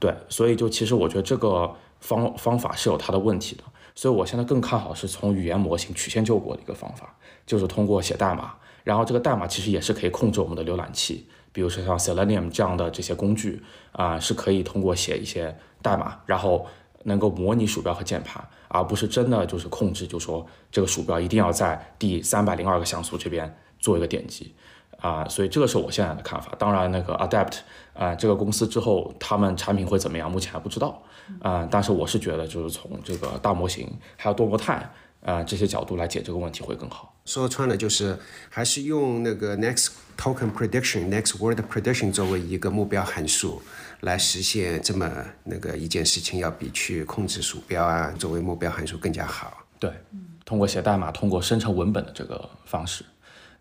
[0.00, 13.60] 对，所以就其实我觉得这个方方法是有它的问题的，所以我现在更看好是从语言模型曲线救国的一个方法，就是通过写代码，然后这个代码其实也是可以控制我们的浏览器，比如说像 Selenium 这样的这些工具
[13.92, 16.64] 啊，是可以通过写一些代码，然后
[17.02, 24.54] 能够模拟鼠标和键盘，而不是真的就是控制，就说这个鼠标一定要在第三百零二个像素这边做一个点击。
[25.00, 26.52] 啊，所以这个是我现在的看法。
[26.58, 27.58] 当然，那个 Adapt
[27.94, 31.02] 啊，这个公司之后他们产品会怎么样，目前还不知道。
[31.40, 33.86] 啊，但是我是觉得，就是从这个大模型
[34.16, 34.90] 还有多模态
[35.22, 37.14] 啊这些角度来解这个问题会更好。
[37.26, 38.18] 说穿了就是
[38.48, 43.60] 还是用那个 Next Token Prediction、Next Word Prediction 作为一个目标函数
[44.00, 45.10] 来实现这么
[45.44, 49.58] 那个一件事情，要比去控制鼠标啊作为目标函数更加好。
[49.78, 49.92] 对，
[50.46, 53.04] 通过写代码，通过生成文本的这个方式。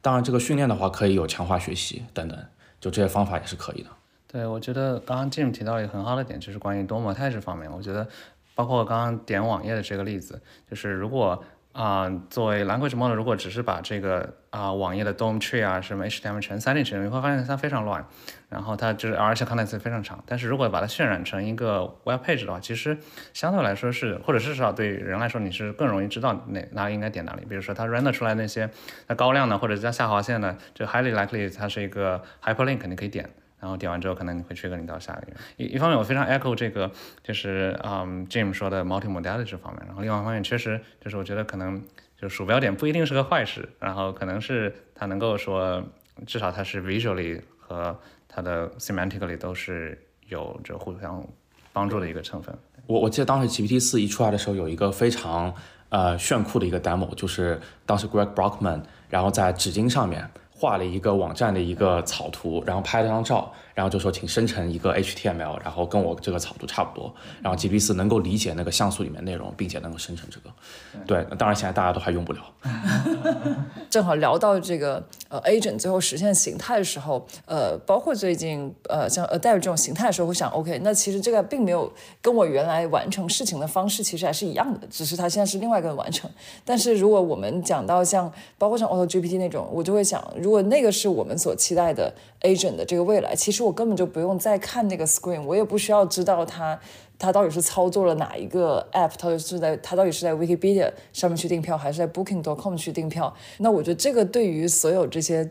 [0.08, 2.40] 当然，这个训练的话可以有强化学习等等，
[2.80, 3.90] 就这些方法也是可以的。
[4.26, 7.70] 对，我觉得刚刚 Jim 提到一个很好的点，就是关于多模态这方面。
[7.70, 8.08] 我觉得，
[8.56, 11.44] 包括刚刚点网页的这个例子，就是如果。
[11.78, 18.04] 啊，作为 language model，如果只是把这个啊网页的 DOM tree 啊什么 HTML 全塞进去，你会发现它非常乱，
[18.50, 20.24] 然后它就是而且 context 非常长。
[20.26, 22.98] 但是如果把它渲染成一个 web page 的话，其实
[23.32, 27.46] 相对来说是，或者至少对于人来说，你是更容易知道哪哪里应该点哪里。
[27.46, 28.68] 比如说它 render 出来那些
[29.08, 33.30] 它高亮的或者加下划线的，就 highly likely 它是一个 hyperlink，你可以点。
[33.60, 35.38] 然后点完之后，可能你会 trigger 你到下一个。
[35.58, 36.92] 一一方面，我非常 echo 这个，
[37.24, 39.84] 就是嗯 Jim 说的 multimodality 这方面。
[39.88, 41.84] 然后另外一方面，确实就是我觉得可能
[42.22, 45.84] 就鼠标点不一定是个坏事，然后可能是它能够说，
[46.26, 51.28] 至少它是 visually 和它的 semantically 都是有着互相
[51.74, 52.56] 帮助的一个成分。
[52.86, 55.54] 我我记得当时 GPT 四一出来的时候，有一个非常
[55.90, 63.54] 呃炫酷的一个 demo，就是当时 Greg Brockman 然后在纸巾上面画了一个网站的一个草图，然后拍了张照。
[63.78, 67.14] 然后就说，请生成一个 HTML，然后跟我这个草图差不多。
[67.44, 70.50] 然后 GPT 四能够理解那个像素里面内容，并且能够生成这个。
[71.06, 72.40] 对，当然现在大家都还用不了。
[73.88, 86.28] 正好聊到这个呃 agent 最后实现形态的时候，呃，包括最近呃像 Adapt 这种形态的时候，会想 OK，那其实这个并没有跟我原来完成事情的方式其实还是一样的，只是它现在是另外一个完成。
[86.66, 92.12] 但是如果我们讲到像包括像 Auto GPT 那种，我就会想，如果那个是我们所期待的
[92.42, 96.80] agent 的这个未来，其实我根本就不用再看那个 screen，我也不需要知道它
[97.20, 103.36] 它到底是操作了哪一个 app，它是在它到底是在 Wikipedia 上面去订票，还是在 Booking.com 去订票。
[103.60, 105.50] 那我觉得这个对于所有这些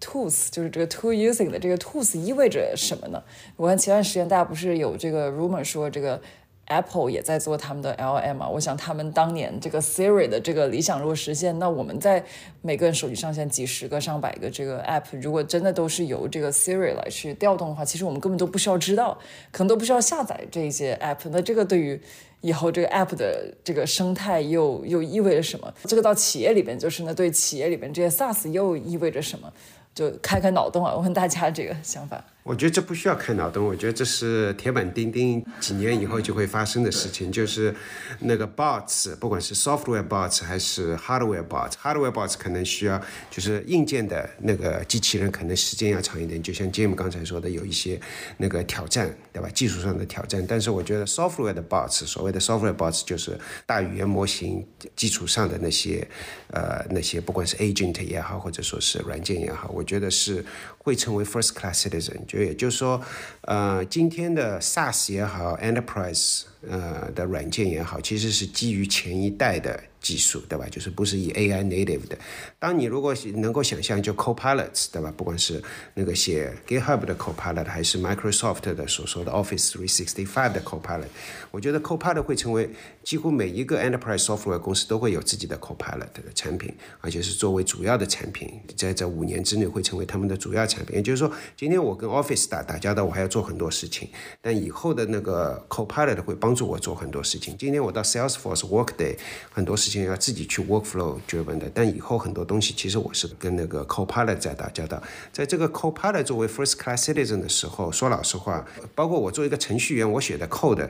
[0.00, 3.22] tools，就是这个 tool using 的这个 tools 意味着什么呢？
[3.56, 6.20] 我看前段时间大家不是有这个 rumor 说这个。
[6.66, 12.24] Apple 也在做他们的 LM 啊，我想他们当年这个 Siri 的这个理想如果实现，那我们在
[12.62, 19.16] 每个人手机上现几十个、上百个这个 App，如果真的都是由这个 Siri 来去调动的话，其实我们根本都不需要知道，
[19.52, 21.28] 可能都不需要下载这些 App。
[21.30, 22.00] 那这个对于
[22.40, 25.72] 以后这个 App 的这个生态又又意味着什么？
[25.84, 29.52] 这个到企业里边就是呢对企业里边这些 SaaS 又意味着什么？
[29.94, 32.24] 就开开脑洞啊，问大家这个想法。
[32.46, 37.32] 我觉得这不需要开脑洞，我觉得这是铁板钉钉，几年以后就会发生的事情。
[37.32, 37.74] 就是
[38.20, 46.40] 那个 bots，不管是 software bots 还是 hardware bots，hardware bots 可能需要就是硬件的那个机器人，可能时间要长一点。
[46.40, 48.00] 就像 Jim 刚才说的，有一些
[48.36, 49.48] 那个挑战，对吧？
[49.52, 50.46] 技术上的挑战。
[50.46, 53.36] 但是我觉得 software 的 bots，所谓的 software bots 就是
[53.66, 56.06] 大语言模型基础上的那些
[56.52, 60.44] 呃那些，不管是 agent 也好，或者说是软件也好，我觉得是
[60.86, 62.38] 会成为 first class citizen 就。
[62.38, 63.02] 也就是说，
[63.46, 69.80] 呃，今天的 SaaS 也好，Enterprise 呃的软件也好，其实是基于前一代的。
[69.98, 70.64] 技术对吧？
[70.70, 72.16] 就是不是以 AI native 的。
[72.60, 75.12] 当你如果能够想象，就 Copilots 对吧？
[75.16, 75.60] 不管是
[75.94, 81.08] 那个写 GitHub 的 Copilot，还是 Microsoft 的所说的 Office 365的 Copilot，
[81.50, 82.70] 我觉得 Copilot 会成为
[83.02, 90.94] 几乎每一个 Enterprise Software 公司都会有自己的 Copilot 的产品，而且是作为主要的产品，在这五年之内会成为他们的主要产品。
[90.94, 94.08] 也就是说，今天我跟 Office 打打交道，我还要做很多事情，
[94.40, 97.54] 但以后的那个 Copilot 会帮助我做很多事情。
[97.58, 99.18] 今天我到 Salesforce Workday
[99.50, 100.06] 很多事情。
[100.06, 105.02] 要自己去 workflow driven 的，但以后很多东西其实我是跟那个 copilot 在打交道。
[105.32, 108.64] 在这个 copilot 作为 first class citizen 的时候，说老实话，
[108.94, 110.88] 包括我作为一个程序员，我写的 code，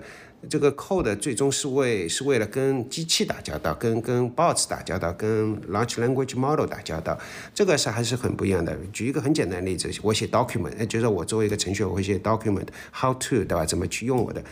[0.49, 7.19] 这个 code 最终是为是为了跟机器打交道，跟跟 bots 打交道，跟 large language model 打交道，
[7.55, 8.77] 这个是还是很不一样的。
[8.93, 13.65] 举一个很简单的例子，我写 document，就是我作为一个程序员，我会写 document，how to 对吧？
[13.65, 14.43] 怎么去用我的？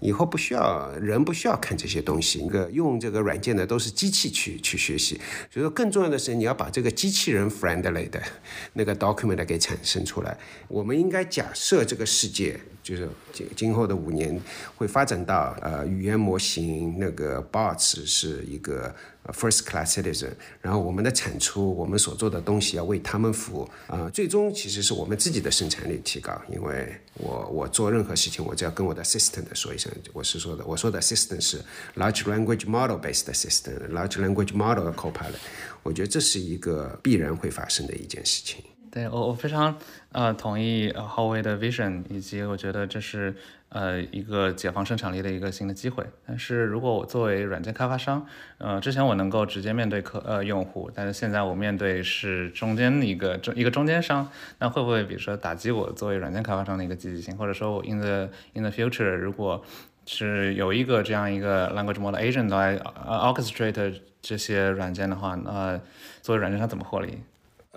[0.00, 5.16] 以后不需要人不需要看这些东西，那个用这个软件的都是机器去去学习。
[5.50, 8.22] 所以说更重要的是你要把这个机器人 friendly 的
[8.74, 10.36] 那个 document 给产生出来。
[10.68, 14.40] 我们应该假设这个世界就是今今后的五年
[14.76, 18.94] 会发展到呃语言模型那个 bots 是一个。
[19.32, 20.30] First class citizen，
[20.62, 24.08] 然后我们的产出，我们所做的东西要为他们服务啊。
[24.08, 31.62] 最终其实是我们自己的生产力提高，因为我我做任何事情，我只要跟我的 assistant 说一声，我是说的，我说的 assistant 是
[31.96, 35.36] large language model based assistant，large language model 的 copilot。
[35.82, 38.64] 我觉得这是一个必然会发生的一件事情。
[38.90, 39.76] 对我我非常
[40.12, 43.36] 呃同意呃浩威的 vision，以及我觉得这是。
[43.70, 46.04] 呃，一个解放生产力的一个新的机会。
[46.26, 57.36] 但是如果我作为软件开发商，呃，之前我能够直接面对客呃用户，但是现在我面对是中间一个中一个中间商，那会不会比如说打击我作为软件开发商的一个积极性？
[57.36, 59.62] 或者说我 in the in the future，如果
[60.06, 65.78] 是有一个这样一个 language model agent 来 orchestrate 这些软件的话，那
[66.22, 67.18] 作为软件商怎么获利？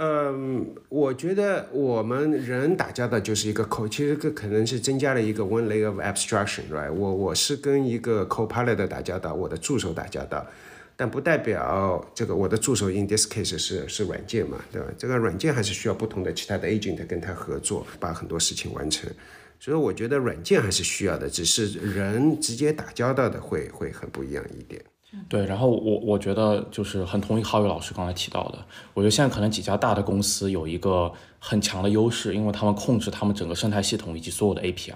[0.04, 6.92] 嗯，我觉得我们人打交道就是一个 co，其实这可能是增加了一个 one layer of abstraction，right？
[6.92, 10.44] 我我是跟一个 copilot 打交道，我的助手打交道，
[10.96, 14.88] 但不代表这个我的助手 in this case 是是软件嘛，对吧？
[14.98, 19.08] 这个软件还是需要不同的其他的 agent 跟他合作，把很多事情完成。
[19.60, 24.82] 所以我觉得软件还是需要的，只是人直接打交道的会会很不一样一点。
[25.28, 28.60] 对，然后我我觉得就是很同意浩宇老师刚才提到的，
[28.94, 34.94] 我觉得现在可能几家大的公司有一个很强的优势，因为他们控制他们整个生态系统以及所有的 API。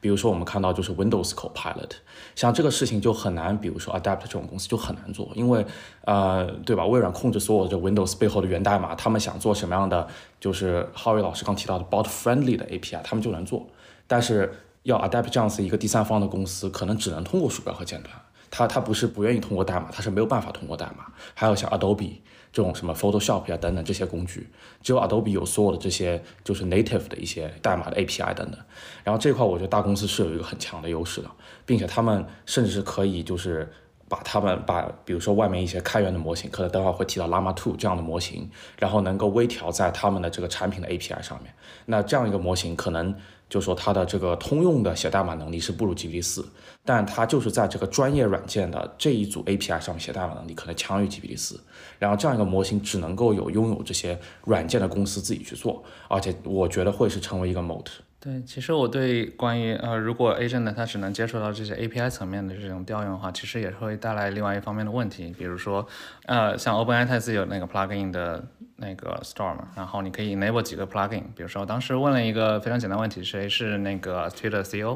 [0.00, 1.90] 比如说我们看到就是 Windows Copilot，
[2.34, 5.64] 像这个事情就很难，比如说 Adapt 这种公司就很难做，因为
[6.06, 6.84] 呃，对吧？
[6.84, 10.08] 微软控制所有的 Windows 背后的源代码，他们想做什么样的，
[10.40, 13.68] 就是浩宇老师刚提到的 Bot Friendly 的 API，他们就能做，
[14.08, 14.52] 但是
[14.82, 18.20] 要 Adapt 这样子一个第三方的公司，可能只能通过鼠标和键盘。
[18.54, 21.06] 他他不是不愿意通过代码，他是没有办法通过代码。
[21.32, 22.18] 还有像 Adobe
[22.52, 24.46] 这种什么 Photoshop 啊等等这些工具，
[24.82, 28.60] 只有 Adobe 有所有的这些就是 native 的一些代码的 API 等等。
[29.02, 31.30] 然后这块我觉得大公司是有一个很强的优势的，
[31.64, 33.72] 并且他们甚至是可以就是
[34.06, 41.54] 把他们把比如说外面一些开源的模型，可能等会儿会提到 Llama 2这样的模型，然后能够微调在他们的这个产品的 API 上面。
[41.86, 43.16] 那这样一个模型可能。
[43.52, 46.42] 就说它的这个通用的写代码能力是不如 GPT 四，
[46.86, 51.60] 但它就是在这个专业软件的这一组 API 上面写代码能力可能强于 GPT 四。
[51.98, 57.90] 然后这样一个模型只能够有拥有这些软件的公司自己去做，而且我觉得会是成为一个 mode。
[58.24, 65.34] 对，其实我对关于呃，如果 agent 它只能接触到这些 API 层面的这种调用的话，其实也会带来另外一方面的问题。
[65.36, 65.84] 比如说，
[66.26, 68.44] 呃，像 OpenAI 它自己有那个 plugin 的
[68.76, 71.24] 那个 store 嘛，然后你可以 enable 几个 plugin。
[71.34, 74.90] 比如说，当时问了一个非常简单问题，谁是那个 Twitter CEO？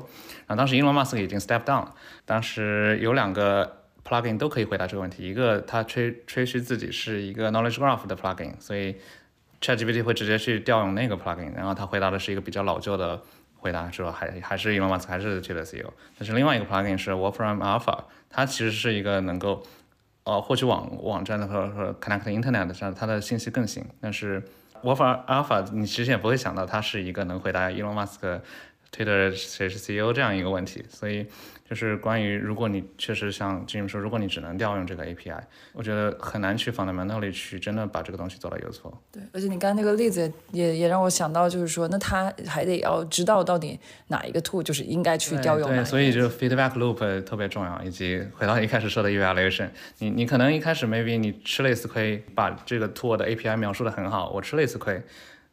[0.47, 1.89] 然后当时 Elon Musk 已经 step down，
[2.24, 5.29] 当时有两个 plugin 都可以回答这个问题。
[5.29, 8.95] 一个他吹吹嘘自己是一个 knowledge graph 的 plugin，所以
[9.61, 13.20] ChatGPT 会直接去调用那个 plugin，然后他回答的是一个比较老旧的
[13.54, 15.92] 回答，说还还是 Elon Musk 还是 Twitter CEO。
[16.18, 19.62] 但是另外一个 plugin 是 Wolfram Alpha，它其实是一个能够
[20.24, 23.84] 呃获取网网站的和和 connect internet 上它的信息更新。
[24.00, 24.42] 但是
[24.82, 28.40] Wolfram Alpha 你其实也不会想到它是一个能回答 Elon Musk
[28.97, 31.26] Twitter 谁是 CEO 这样一个问题，所以。
[31.68, 35.40] 就是关于，如果你确实像 Jim 说，如果你只能调用这个 API，
[35.72, 38.94] 我觉得很难去 fundamentally 去真的把这个东西做到 useful。
[39.11, 43.76] 对，而且你刚才那个例子也也让我想到，就是说，那他还得要知道到底
[44.07, 45.68] 哪一个 tool 就是应该去调用。
[45.68, 49.68] 对，所以就 feedback loop 特别重要，以及回到一开始说的 evaluation，
[49.99, 55.03] 你你可能一开始 maybe 你吃了一次亏，把这个 tool 的 API 描述的很好，我吃了一次亏，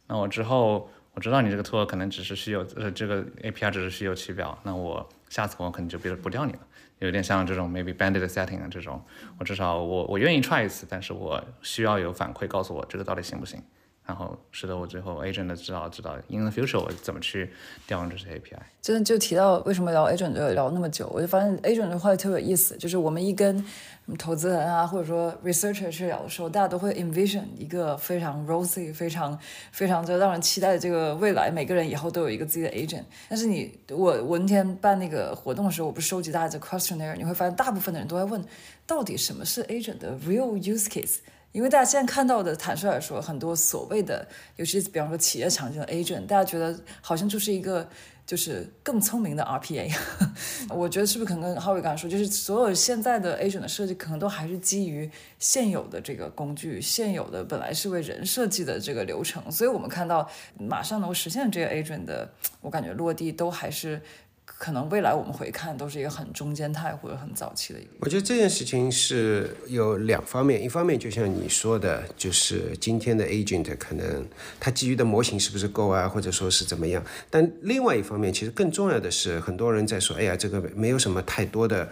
[0.06, 5.08] 那我之后我知道你这个 tool 可能只是虚有，呃，这个 API 只是虚有其表，那我。
[5.30, 6.60] 下次我可能就别不掉你了，
[7.00, 9.04] 有点像这种 maybe banded setting 啊这种，
[9.40, 13.60] 我至少我我愿意 try 一次，但是我需要有反馈告诉我这个到底行不行。
[14.06, 17.50] 然后使得我最后 agent 的知道知道 in the future 我怎么去
[17.88, 18.60] 调用这些 API。
[18.82, 23.66] 真的就提到为什么聊 agent 就聊那么久，我就发现 agent 的话特别有意思，就是我们一跟
[24.20, 29.40] 投资人啊或者说 researcher 去聊的时候，大家都会 envision 一个非常 rosy、非常
[29.72, 33.04] 非常就让人期待的这个未来，每个人以后都有一个自己的 agent。
[33.30, 38.44] 但是你我我那天办那个活动的时候，我不是收集大家的 questionnaire，你会发现大部分的人都在问，
[38.86, 41.20] 到底什么是 agent 的 real use case。
[41.54, 44.28] 因为大家现在看到的，坦率来说，很多所谓的，
[44.58, 47.88] 尤其是比方说企业场景的 agent，大家觉得好像就是一个
[48.26, 49.96] 就是更聪明的 RPA。
[50.74, 60.28] 我觉得是不是可能跟浩伟刚才说，就是所有现在的 agent 的设计，可能都还是基于现有的这个工具，现有的本来是为人设计的这个流程，所以我们看到
[60.58, 62.28] 马上能够实现这个 agent 的，
[62.62, 64.02] 我感觉落地都还是。
[64.46, 67.90] 可能未来我们回看都是一个很中间态或者很早期的一个。
[68.00, 74.26] 我觉得这件事情是有两方面，一方面就像你说的，就是今天的 agent 可能
[74.60, 77.04] 它基于的模型是不是够啊，或者说是怎么样。
[77.30, 81.90] 但另外一方面，其实更重要的是，很多人在说，哎呀，这个没有什么太多的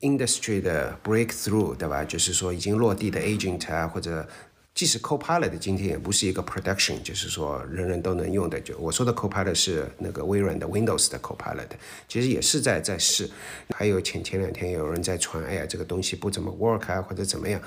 [0.00, 2.04] industry 的 breakthrough，对吧？
[2.04, 4.26] 就是说已经落地的 agent 啊，或者。
[4.74, 8.60] 即使 Copilot 今天也不是一个 production，就是说人人都能用的。
[8.60, 11.68] 就我说的 Copilot 是那个微软的 Windows 的 Copilot，
[12.08, 13.30] 其实也是在在试。
[13.74, 17.60] 还有前前两天有人在传，哎呀，这个东西不怎么 work 啊，或者怎么样。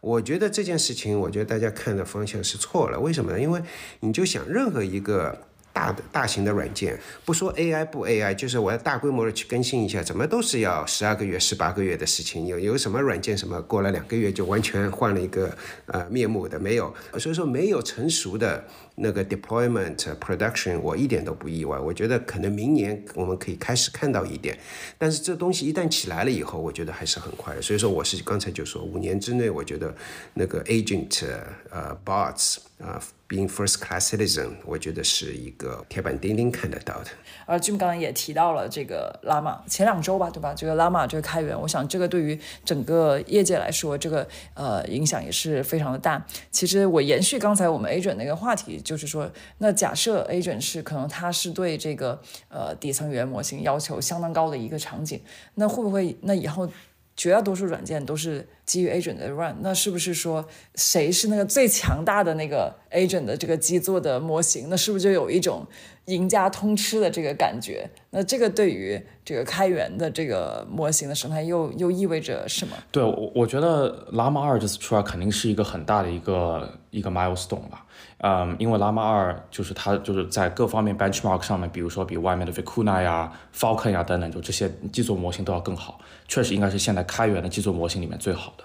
[0.00, 3.00] 我觉得这件事情，我觉得大家看的方向是错了。
[3.00, 3.40] 为什么呢？
[3.40, 3.62] 因为
[4.00, 5.46] 你就想任何一个。
[5.74, 12.46] 大的大型的软件，不说 AI 不 AI，就是我要大规模的去更新一下，怎么都是要十二个月、十八个月的事情。
[12.46, 15.54] 有有什么软件什么过了两个月就完全换了一个
[15.86, 16.94] 呃面目的没有？
[17.18, 18.64] 所以说没有成熟的
[18.94, 21.76] 那个 deployment production，我一点都不意外。
[21.76, 24.56] 我觉得可能明年我们可以开始看到一点，
[24.96, 27.60] 但是这东西一旦起来了以后，我觉得还是很快的。
[27.60, 29.92] 所以说我是刚才就说五年之内，我觉得
[30.34, 31.26] 那个 agent
[31.70, 33.02] 呃 bots 啊。
[33.26, 37.06] Being first class citizen，我觉得是一个铁板钉钉看得到的。
[37.46, 40.54] 而 Jim 刚刚也提到了这个拉玛，前两周吧，对吧？
[40.54, 46.24] 这个拉玛这个开源，我想这个对于整个业界来说，这个呃影响也是非常的大。
[46.50, 49.28] 其实我延续刚才我们 agent 那个话题，就是说，
[49.58, 55.20] 那假设 agent 是可能它是对这个呃底层语言模型要求相当高的一个场景，
[55.54, 56.70] 那会不会那以后？
[57.16, 60.44] 绝大多数软件都是基于 agent 的 run，那是不是说
[60.74, 64.68] 谁是那个最强大的那个 agent 的这个基座的模型？
[64.68, 65.66] 那是不是就有一种
[66.06, 67.88] 赢家通吃的这个感觉？
[68.10, 72.76] 那这个对于这个开源的这个模型的生态又又意味着什么？
[72.90, 77.84] 对我，我觉得 l a m a 二这次出来肯定是一个很大的一个一个 milestone 吧。
[78.18, 88.63] 嗯，因为 Llama 二就是它就是在各方面 benchmark 上面，比如说比外面的 Vicuna 呀、Falcon 呀等等，就这些基座模型都要更好，确实应该是现在开源的基座模型里面最好的。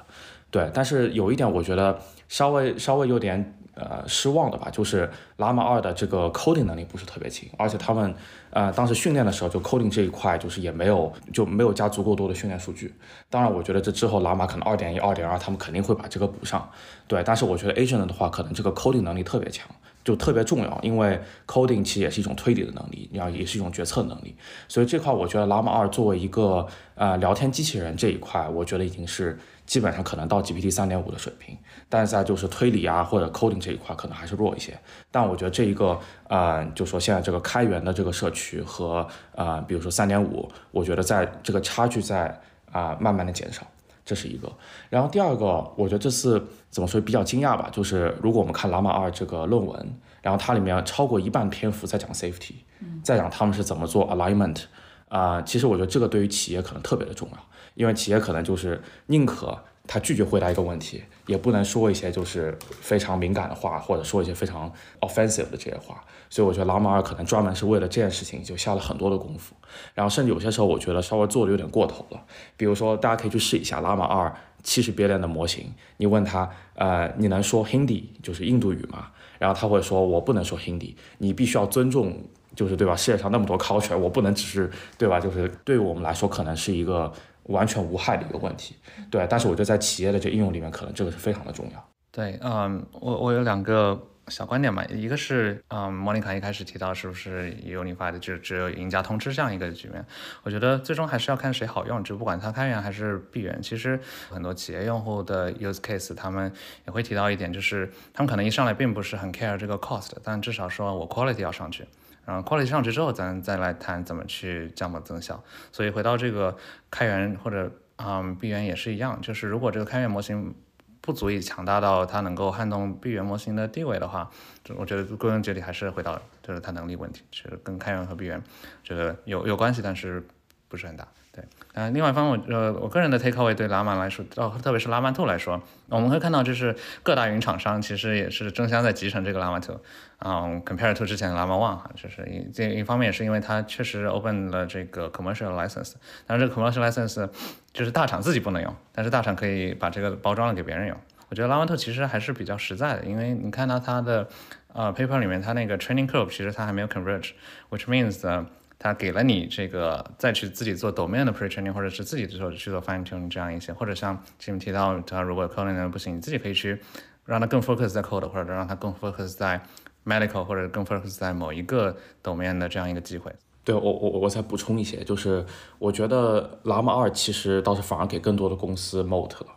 [0.52, 3.56] 对，但是有一点我觉得稍微稍微有点。
[3.76, 8.14] 呃，失望的吧，就是 Llama 二的这个 coding 能力不是特别强，而且他们
[8.50, 12.94] 呃当时训练的时候，就 coding 这一块就是也没有就没有加足够多的训练数据。
[13.30, 16.70] 当然，我觉得这之后 Llama 可能二点一、二点二，他们肯定会把这个补上。
[17.08, 19.66] 对，但是我觉得 Agent 的话，可能这个 coding 能力特别强，
[20.04, 24.36] 就特别重要，因为 coding 其实也是一种推理的能力，然后也是一种决策能力。
[24.68, 29.40] 所以这块我觉得 Llama 二作为一个呃聊天机器人这一块，我觉得已经是。
[29.70, 31.56] 基本上可能到 GPT 三点五的水平，
[31.88, 34.76] 但是在就是推理啊或者 coding 这一块可能还是弱一些。
[35.12, 42.42] 但我觉得这一个呃，就说现在这个开源的这个社区和呃，比如说三点五，我觉得在这个差距在
[42.72, 43.62] 啊慢慢的减少，
[44.04, 44.52] 这是一个。
[44.90, 52.56] 然后第二个，我觉得这次怎么说比较惊讶吧，就是如果我们看 llama 二这个论文，然后它里面超过一半篇幅在讲 safety，
[53.04, 54.64] 在讲他们是怎么做 alignment，
[55.10, 57.38] 啊，其实我觉得这个对于企业可能特别的重要。
[57.80, 59.58] 因为企业可能就是宁可
[59.88, 64.70] 他拒绝回答一个问题，也不能说一些就是非常敏感的话，或者说一些非常
[65.00, 66.04] offensive 的这些话。
[66.30, 69.56] 所以我觉得 Lama 二可能专门是为了这件事情就下了很多的功夫。
[69.94, 72.22] 然后甚至有些时候我觉得稍微做的有点过头了。
[72.58, 79.08] 比如说大家可以去试一下 Lama 二七十变量的模型，你问他，呃，你能说 Hindi 就是印度语吗？
[79.38, 80.96] 然后他会说，我不能说 Hindi。
[81.20, 82.94] 你必须要尊重，就是对吧？
[82.94, 85.18] 世界上那么多 culture，我不能只是对吧？
[85.18, 87.12] 就是对我们来说，可能是一个。
[87.44, 88.76] 完全无害的一个问题，
[89.10, 89.26] 对。
[89.30, 91.90] 但是我觉得在企业的这应用里面，可能这个是非常的重要。
[92.12, 100.04] 对，嗯，我我有两个小观点嘛，一个是，嗯，莫妮卡一开始提到是不是 Unified 就只有赢家通吃这样一个局面？
[100.44, 103.62] 我觉得最终还是要看谁好用，就不管它开源还是闭源。
[103.62, 106.52] 其实很多企业用户的 use case，他们
[106.86, 111.86] 也会提到一点，就是他们可能一上来并不是很 care 这个 cost，但至少说我 quality 要上去。
[112.26, 115.44] 然后跨了一上去之后，咱再来谈怎么去降本增效。
[115.72, 116.56] 所以回到这个
[116.92, 120.54] 开源或者嗯闭源也是一样，就是如果这个开源模型
[121.02, 124.30] 不足以强大到它能够撼动闭源模型的地位的话，
[124.76, 128.42] 我觉得归根结底还是回到就是它能力问题，其实跟开源和闭源
[128.84, 130.24] 这个有有关系，但是
[130.68, 131.08] 不是很大。
[131.40, 139.80] 对，嗯，另外一方面，我呃，我个人的 takeaway 对拉曼来说，哦，特别是拉曼兔来说，我们会看到，就是各大云厂商其实也是争相在集成这个拉曼兔，
[140.20, 145.94] 嗯，compare to 之前的拉曼 one 哈，就是一这一方面也是因为它确实 open 了这个 commercial license，
[146.28, 147.30] 但是这个 commercial license
[147.72, 150.98] 就是大厂自己不能用，但是大厂可以把这个包装了给别人用。
[151.30, 154.28] 我觉得拉曼兔其实还是比较实在的，因为你看到它的
[154.74, 158.44] 呃 paper 里面，它那个 training curve 其实它还没有 converge，which means
[158.80, 166.82] 他给了你这个再去自己做 domain 的 pretraining，或者是自己做去做 fine tuning 这样一些，或者像前面提到，他如果 coding 不行，你自己可以去
[167.26, 169.62] 让他更 focus 在 code，或者让他更 focus 在
[170.06, 173.32] medical，或者更 focus 在某一个 domain 的这样一个机会。
[173.66, 175.46] 对我我我再补充一些，就是
[175.78, 179.48] 我觉得 Llama 二其实倒是反而给更多的公司 moat 了，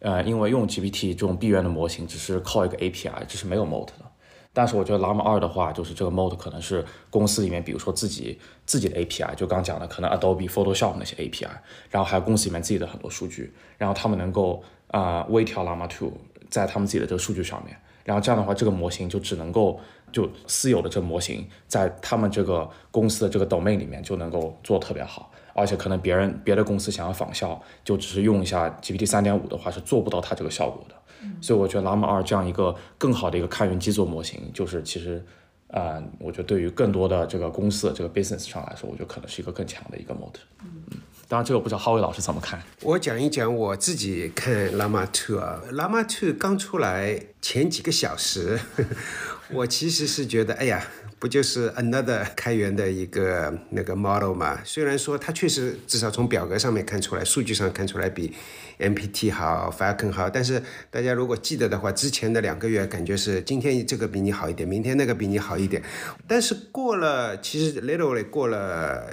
[0.00, 4.11] 呃，因为用 GPT 这种闭源的模型只是靠一个 API，这是没有 moat 的。
[4.54, 11.48] 但是我觉得 Llama 二的话，就是这个 mode 可能是公司里面，比如说自己自己的 API，就刚讲的，可能 Adobe Photoshop 那些 API，
[11.90, 16.12] 然后还有公司里面自己的很多数据，然后他们能够啊微调 LAMA two
[16.50, 17.74] 在他们自己的这个数据上面，
[18.04, 19.80] 然后这样的话，这个模型就只能够
[20.12, 30.94] 就私有的这个模型，在他们这个公司的这个 domain 里面就能够做特别好，而且可能别人别的公司想要仿效，就只是用一下 GPT 三点五的话，是做不到它这个效果的。
[31.40, 35.24] 所以我觉得 Llama 二这样一个更好的一个开源基座模型，就是其实，
[35.68, 40.40] 呃，我觉得对于更多的这个公司的这个 business 上来说，我觉得可能是一个更强的一个 mode。
[40.62, 40.82] 嗯，
[41.28, 42.62] 当然这个不知道浩伟老师怎么看。
[42.82, 48.58] 我讲一讲我自己看 Llama two 啊，Llama two 刚出来前几个小时，
[49.52, 50.86] 我其实是觉得，哎呀。
[51.22, 54.58] 不就是 another 开源的一个那个 model 嘛？
[54.64, 58.34] 虽然说它确实至少从表格上面看出来，数据上看出来比
[58.80, 60.60] MPT 好，Falcon 好，但是
[60.90, 65.80] 大家如果记得的话，之前的两个月感觉是今天这个比你好一点，明天那个比你好一点，
[66.26, 69.06] 但是过了，其实 literally 过了。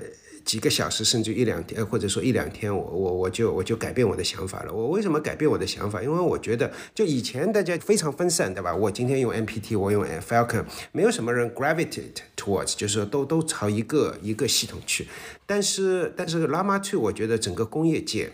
[0.49, 4.73] 几个小时，甚至一两天，或者说一两天，我我我就我就改变我的想法了。
[4.73, 6.01] 我为什么改变我的想法？
[6.01, 8.75] 因为我觉得，就以前大家非常分散，对吧？
[8.75, 15.07] 我今天用 MPT，我用 Falcon，没有什么人 gravitate towards，就是都都朝一个一个系统去。
[15.45, 18.31] 但是但是 Llama 2，我觉得整个工业界。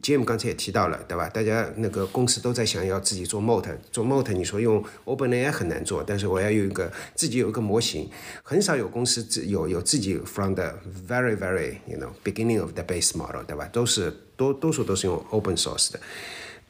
[0.00, 1.28] Jim 刚才也提到了，对吧？
[1.28, 8.08] 大家那个公司都在想要自己做 MOT，做 MOT，你说用 OpenAI 很难做，但是我要有一个自己有一个模型，
[8.42, 10.72] 很少有公司自有有自己 from the
[11.08, 13.68] very very you know beginning of the base model，对吧？
[13.72, 16.00] 都是多多数都是用 open source 的。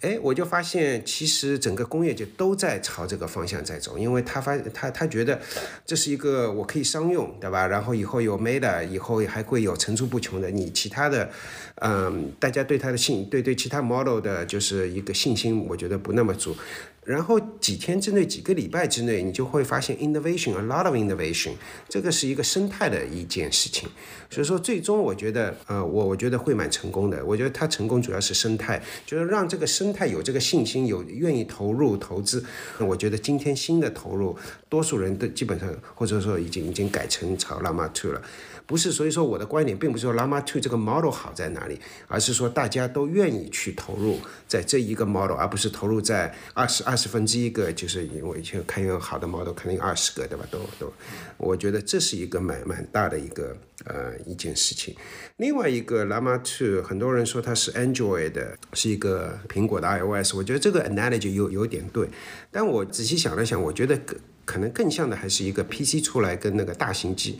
[0.02, 5.40] 哎，我就发现，其实整个工业界都在朝这个方向在走，因为他发他他觉得
[5.86, 7.68] 这是一个我可以商用，对吧？
[7.68, 10.50] 然后以后有 made 以后还会有层出不穷的。
[10.50, 11.30] 你其他的，
[11.76, 16.56] 嗯，大家对他的信对对其他 model 的就是一个信心，我觉得不那么足。
[17.04, 21.50] 然后几天之内，几个礼拜之内，你就会发现 innovation，a lot of innovation，
[21.88, 23.88] 这个是一个生态的一件事情。
[24.30, 27.24] 所以说，最终我觉得，呃，我我觉得会蛮成功的。
[27.26, 32.44] 我觉得它成功主要是生态，就是让这个生态有这个信心，有愿意投入投资。
[32.78, 34.38] 我觉得今天新的投入，
[34.68, 38.22] 多数人都基本上或者说已经已经改成炒 Llama 2了。
[38.66, 50.46] 不是，所以说我的观点并不是说 Llama 2这个 model 好在哪里，而是说大家都愿意去投入在这一个 model，而不是投入在二十二十分之一个，就是因为以前开源好的 model 可能有二十个，对吧？
[50.50, 50.92] 都都，
[51.36, 54.94] 我觉得这是一个蛮蛮大的一个呃一件事情。
[55.36, 62.08] 另外一个 Llama 2，很多人说它是 Android 的，是一个苹果的 iOS，我觉得这个 analogy 有有点对，
[62.50, 67.38] 但我仔细想了想，我觉得可可能更像的还是一个 PC 出来跟那个大型机。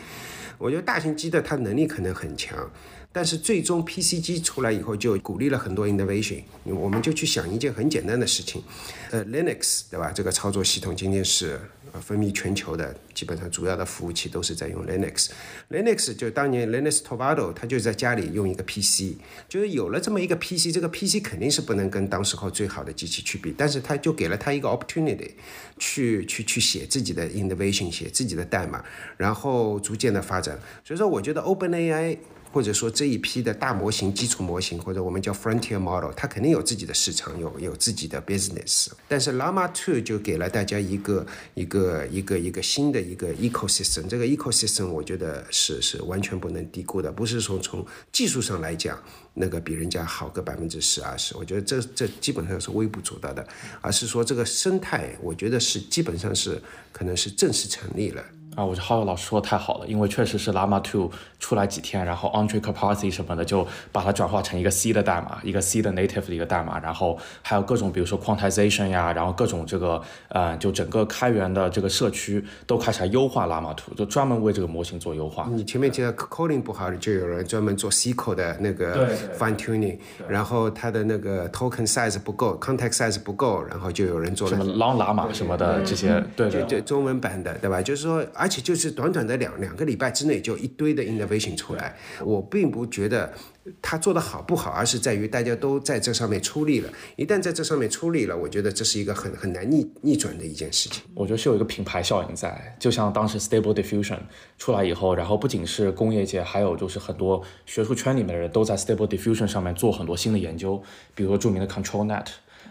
[0.63, 2.71] 我觉得大型机的它能力可能很强，
[3.11, 6.41] 但是最终 PC 机出来以后就鼓励了很多 innovation。
[6.65, 8.63] 我们就去想一件很简单的事情，
[9.11, 10.13] 呃，Linux 对吧？
[10.13, 11.59] 这个操作系统今天是
[11.93, 15.29] 啊风靡全球的，基本上主要的服务器都是在用 Linux。
[15.71, 19.17] Linux 就当年 Linus Torvalds 他就在家里用一个 PC，
[19.49, 25.33] 就是有了这么一个 PC，这个 PC 肯定是不能跟当时候最好的机器去比，但是他就给了他一个 opportunity，
[25.79, 28.85] 去去去写自己的 innovation，写自己的代码，
[29.17, 30.59] 然后逐渐的发展。
[30.85, 32.19] 所以说，我觉得 OpenAI
[32.53, 38.89] 或者说这一批的大模型、基础模型，或者我们叫 frontier model，它肯定有自己的市场，有有自己的 business。
[39.09, 44.07] 但是 Llama 2就给了大家一个一个一个一个新的一个 ecosystem。
[44.07, 53.47] 这个 ecosystem 我觉得是是完全不能低估的，不是说从技术上来讲那个比人家好个百分之十二十，我觉得这这基本上是微不足道的，
[53.81, 56.61] 而是说这个生态，我觉得是基本上是
[56.93, 58.23] 可能是正式成立了。
[58.55, 75.49] 啊，我觉得浩浩老师说的太好了，因为确实是 Llama 2出来几天，然后 Andre Karpathy 什么的就把它转化成一个 C 的代码，一个 C 的 native 的一个代码，然后还有各种比如说 quantization 呀，然后各种这个呃，就整个开源的这个社区都开始来优化 Llama 2，就专门为这个模型做优化。
[75.51, 79.97] 你前面提到 coding 不好，就有人专门做 SQL 的那个 fine tuning，
[80.29, 87.81] 然后它的那个 token size 不够，context size 不够，然后就有人做什么 long llama 什么的这些，对对对，中文版的对吧？
[87.81, 88.23] 就是说。
[88.43, 91.97] 而且就是短短的两两个礼拜之内，就一堆的 innovation 出来。
[92.25, 93.33] 我并不觉得
[93.81, 96.93] 他做的好不好，而是在于大家都在这上面出力了。
[97.15, 101.05] 一旦在这上面出力了，我觉得这是一个很很难逆逆转的一件事情。
[101.15, 104.19] 我觉得是有一个品牌效应在，就像当时 Stable Diffusion
[104.59, 110.83] 出来以后，然后不仅是工业界，还有就是很多学术圈里面的人都在 Stable Diffusion 上面做很多新的研究，
[111.15, 112.27] 比如说著名的 ControlNet。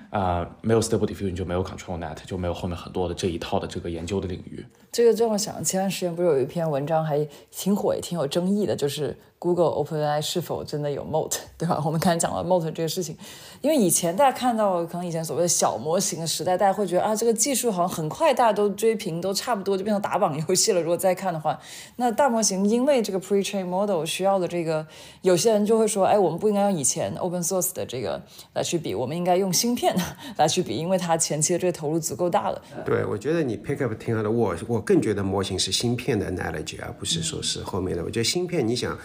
[0.10, 4.66] 啊，没有 Stable Diffusion 就没有 ControlNet，就没有后面很多的这一套的这个研究的领域。
[4.92, 11.82] 这个这么想，前段时间不是有一篇文章还挺火，也挺有争议的，就是 Google OpenAI 是否真的有 Moat， 对吧？
[11.86, 13.16] 我们刚才讲了 Moat 这个事情，
[13.62, 20.82] 因为以前大家看到可能以前所谓的小模型的时代，大家会觉得啊，这个技术好像很快，大家都追平，都差不多就变成打榜游戏了。
[20.82, 21.58] 如果再看的话，
[21.96, 24.86] 那大模型因为这个 Pre-train Model 需要的这个，
[25.22, 28.22] 有些人就会说，哎，我们不应该用以前 Open Source 的这个
[28.56, 29.96] 来去比，我们应该用芯片
[30.36, 32.62] 来去比，因为它前期的这个投入足够大了。
[32.86, 34.81] 对，我觉得你 pick up 挺好的，我我。
[34.82, 38.04] 更觉得模型是芯片的 analogy，而不是说是后面的。
[38.04, 38.98] 我觉得芯片，你想。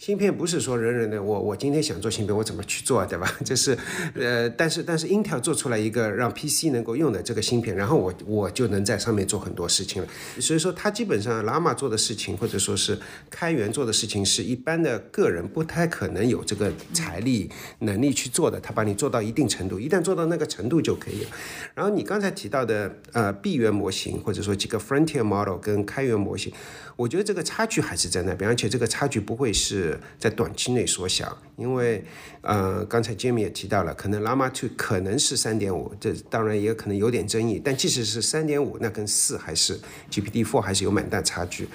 [0.00, 3.30] 芯片不是说人人的，我我今天想做芯片，我怎么去做，对吧？
[3.44, 3.76] 这是，
[4.14, 10.08] 呃，但是但是，Intel 做出来一个让 PC 能够用的这个芯片，然后我我就能在上面做很多事情了。
[10.38, 12.98] 所以说，它基本上 Llama 做的事情，或者说是
[13.28, 18.58] 开源做的事情，是一般的个人不太可能有这个财力能力去做的。
[18.58, 21.30] 它把你做到一定程度，一旦做到那个程度就可以了。
[21.74, 26.50] 然后你刚才提到的呃闭源模型，或者说几个 frontier model 跟开源模型，
[26.96, 29.89] 我觉得这个差距还是在那边，而且这个差距不会是。
[30.18, 32.04] 在短期内缩小，因为，
[32.40, 37.60] 呃，刚才 Jimmy 也提到了，可能 Llama 2可能是三点五，这当然也可能有点争议。
[37.64, 39.78] 但即使是三点五，那跟四还是
[40.10, 41.68] GPT-4 还是有蛮大差距。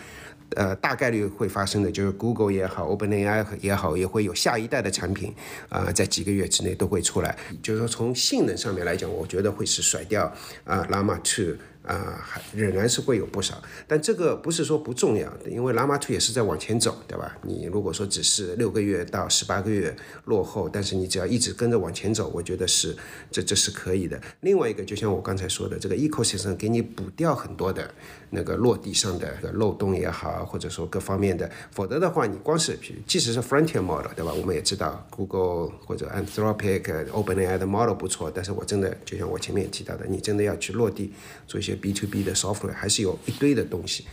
[0.55, 5.33] 呃，大概率会发生的就是 Google 也好，OpenAI 也好，也会有下一代的产品，
[5.69, 7.35] 啊，在几个月之内都会出来。
[7.63, 10.31] 就是说从性能上面来讲，我觉得会是甩掉
[10.63, 11.57] 啊 Llama 2。
[11.85, 17.37] 啊，还仍然是会有不少，但这个不是说不重要的，因为 Llama 2也是在往前走，对吧？
[17.43, 22.95] 你如果说只是六个月到十八个月落后，但是你只要一直跟着往前走，我觉得是
[23.29, 24.19] 这这是可以的。
[24.41, 27.93] 另外一个，就像我刚才说的，这个 ecosystem 给你补掉很多的
[28.31, 32.75] 那个落地上的漏洞也好，或者说各方面的，否则的话，你光是
[33.05, 34.33] 即使是 frontier model，对吧？
[34.33, 41.13] 我们也知道 Google 或者 Anthropic、OpenAI 的 model 不错，但是我真的就像我前面提到的，你真的要去落地
[41.45, 41.74] 做一些。
[41.75, 44.05] B to B 的 software 还是有一堆的东西，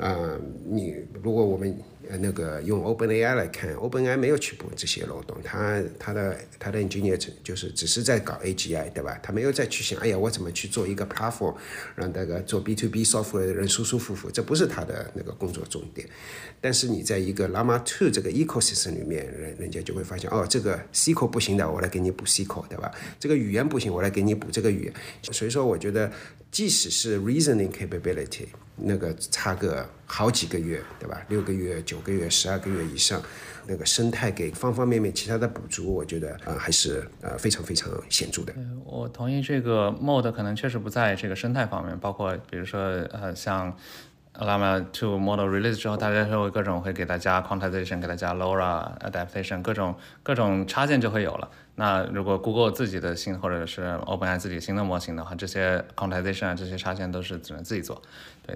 [0.00, 0.36] 啊，
[0.66, 1.76] 你如果我们。
[2.08, 9.16] 呃，那个用 OpenAI 来看，OpenAI 没有去补这些漏洞，它它的它的 engineer 就是只是在搞 AGI，对吧？
[9.22, 11.54] 他没有再去想，哎呀，我怎么去做一个 platform，
[11.94, 16.08] 让那个做 B to B software 的人舒舒服服，这不是他的那个工作重点。
[16.60, 22.90] 但是你在一个 Llama 2这个 ecosystem 里面，人人家就会发现，哦，这个 SQL 不行的，我来给你补 SQL，对吧？
[23.20, 24.94] 这个语言不行，我来给你补这个语言。
[25.30, 26.10] 所以说，我觉得
[26.50, 28.46] 即使是 reasoning capability。
[28.82, 31.22] 那个差个好几个月，对吧？
[31.28, 33.22] 六个月、九个月、十二个月以上，
[33.66, 38.52] 那个生态给方方面面其他的补足，我觉得啊还是呃非常非常显著的。
[38.84, 42.80] 我同意这个 mode 可能确实不在这个生态方面，包括比如说
[43.12, 43.76] 呃像
[44.34, 51.50] Llama 2 model release 之后，大家会各种会给它加 quantization，给它加 LoRa adaptation，各种各种插件就会有了。
[51.74, 58.00] 那如果 Google 自己的新或者是 OpenAI 自己新的模型的话，这些 quantization 啊这些插件都是只能自己做。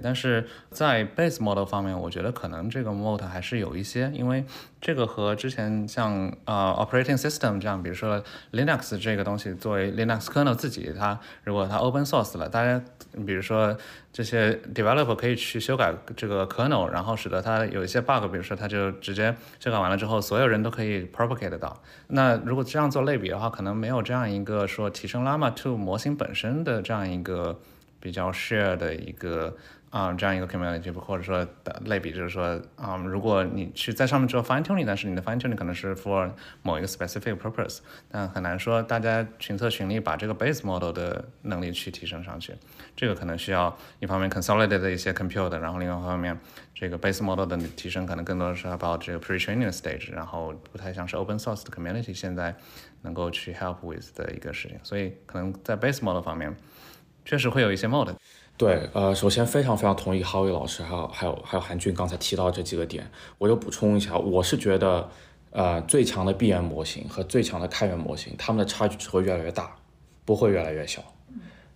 [0.03, 4.45] 但是在 base model 方面，我觉得可能这个 mode 还是有一些，因为
[4.81, 8.23] 这个和之前像呃 operating system 这样，比如说
[8.53, 12.83] Linux 这个东西作为 Linux kernel 自己，它如果它 open source 了，大家
[13.27, 13.77] 比如说
[14.13, 21.83] 这些 developer 可以去修改这个 kernel，然后使得它有一些 bug，比如说它就直接修改完了之后，所有人都可以 propagate 到。
[22.09, 27.59] 那如果这样做类比的话，可能没有这样一个说提升 Llama 2模型本身的这样一个
[28.01, 29.57] 比较 share 的一个。
[29.95, 36.29] 啊，这样一个 community，或者说的类比，就是说，啊，如果你去在上面做 fine tuning，但是你的 fine tuning 可能是 for
[36.63, 37.79] 某一个 specific purpose，
[38.11, 42.53] 但很难说大家群策群力把这个 base model 的能力去提升上去。
[42.97, 46.37] 这个可能需要一方面 consolidate 的一些 compute，然后另外一方面
[46.75, 52.53] 这个 base model 的提升可能更多的是 about 这个 pre-training stage，然后不太像是 open source 的 community 现在
[53.03, 54.77] 能够去 help with 的一个事情。
[54.83, 56.53] 所以可能在 base model 方面，
[57.25, 58.13] 确实会有一些 mode。
[58.57, 65.09] 对，呃，首先非常非常同意哈维老师，还有还有还有韩俊刚才提到这几个点，我就补充一下，我是觉得，
[65.51, 69.75] 呃，最强的闭源模型和最强的开源模型，它们的差距只会越来越大，
[70.25, 71.03] 不会越来越小。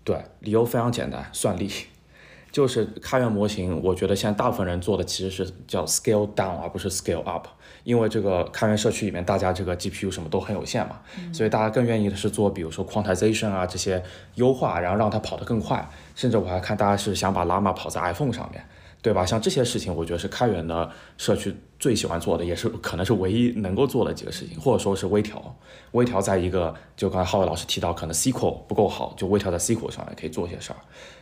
[0.05, 1.71] 对，理由非常简单，算力。
[2.51, 7.47] 就是开源模型，我觉得现在大部分人做的其实是叫 scale down，而不是 scale up。
[7.89, 11.01] 因为这个开源社区里面，大家这个 GPU 什么都很有限嘛，
[11.33, 14.03] 所以大家更愿意的是做，比如说 quantization 啊这些
[14.35, 15.89] 优化，然后让它跑得更快。
[16.15, 18.63] 甚至我还看大家是想把 Llama 跑在 iPhone 上面，
[19.01, 19.25] 对吧？
[19.25, 25.57] 像这些事情，我觉得是开源的社区最喜欢做的，也是可能是唯一能够做的几个事情，或者说是微调。
[25.93, 30.77] 微调在一个，就刚才浩伟老师提到，可能 SQL 不够好，就微调在 SQL 上面可以做一些事儿。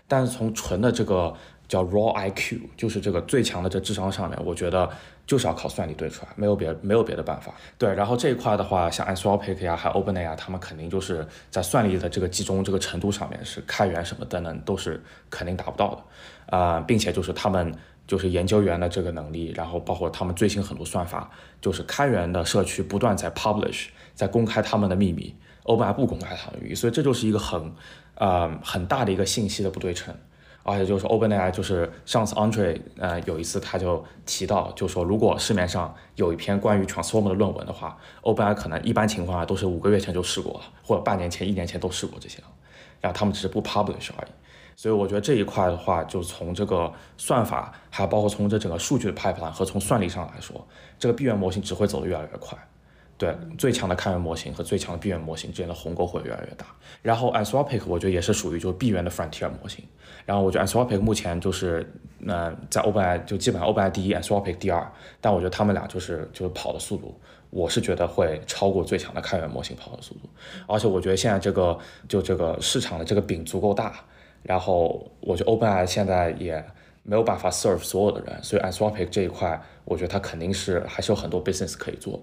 [0.08, 1.32] 但是从纯的这个
[1.68, 4.88] 叫 raw IQ，就是这个最强的这智商上面，我觉得
[5.26, 7.52] 就是要靠算力堆出来，没有别没有别的办法。
[7.76, 16.56] 对，然后这一块的话，像 Anthropic 呀，还有 OpenAI，他们肯定就是在算力的这个集中这个程度上面，是开源什么等等都是肯定达不到的。
[16.56, 17.74] 啊，并且就是他们
[18.06, 27.72] 就是研究员的这个能力，然后包括他们最新很多算法，就是开源的社区不断在 publish，在公开他们的秘密，OpenAI 不公开他们的秘密，所以这就是一个很。
[28.18, 30.14] 呃，很大的一个信息的不对称，
[30.66, 42.48] 而且就是 OpenAI，就是上次 Andre，呃，有一次他就提到，就说如果市面上有一篇关于 Transformer 的论文的话，OpenAI 可能一般情况下都是五个月前就试过了，或者半年前、一年前都试过这些了，
[43.00, 44.30] 然后他们只是不 publish 而已。
[44.74, 50.66] 所以我觉得这一块的话，就从这个算法，还包括从这整个数据的 pipeline 和从算力上来说，
[50.98, 52.58] 这个闭源模型只会走得越来越快。
[53.18, 56.66] 对最强的开源模型和最强的闭源模型之间的鸿沟会越来越大。
[57.02, 59.84] 然后 Anthropic 我觉得也是属于就是闭源的 frontier 模型。
[60.24, 61.90] 然后我觉得 Anthropic 目前就是
[62.26, 64.90] 呃在 OpenAI 就基本上 OpenAI 第一，Anthropic 第二。
[65.20, 67.18] 但我觉得他们俩就是就是跑的速度，
[67.50, 70.28] 我是觉得会超过最强的开源模型跑的速度。
[70.66, 73.94] 而且我觉得现在这个就这个市场的这个饼足够大。
[74.42, 76.64] 然后我觉得 OpenAI 现在也
[77.02, 82.20] 没有办法 serve 所有的人，所以 Anthropic 这一块我觉得它肯定是还是有很多 business 可以做的。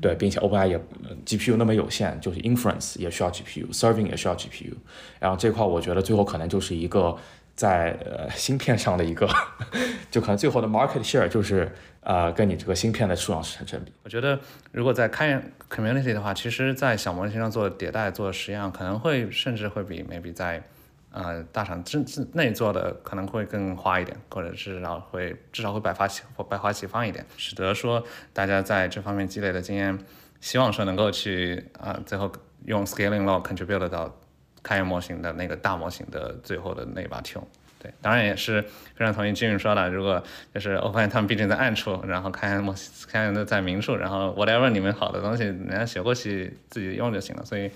[0.00, 0.80] 对，并且 OpenAI 也
[1.26, 4.72] GPU 那么有限，就是 inference 也需要 GPU，serving 也需要 GPU。
[5.18, 7.16] 然后这块我觉得最后可能就是一个
[7.54, 9.28] 在呃芯片上的一个，
[10.10, 11.70] 就可能最后的 market share 就是
[12.02, 13.92] 呃跟你这个芯片的数量是成正比。
[14.04, 14.38] 我觉得
[14.72, 20.62] 如果在开源 community 的话，其实在小模型上做迭代、做实验，可能会甚至会比 maybe 在
[21.10, 29.98] 呃大厂自自内做的可能会更花一点，或者至少会至少会百花齐百花齐放一点，使得说大家在这方面积累的经验，
[30.40, 32.30] 希望说能够去啊、最后
[32.64, 34.14] 用 scaling law contribute 到
[34.62, 37.38] 开源模型的那个大模型的最后的那把 t。
[37.80, 38.60] 对，当然也是
[38.96, 40.20] 非常同意金宇说的，如果
[40.52, 47.44] 就是 Open 他们毕竟在暗处，然后开源模型开源的在明处，然后 whatever 你们好的东西，人家学过去自己用就行了。
[47.44, 47.70] 所以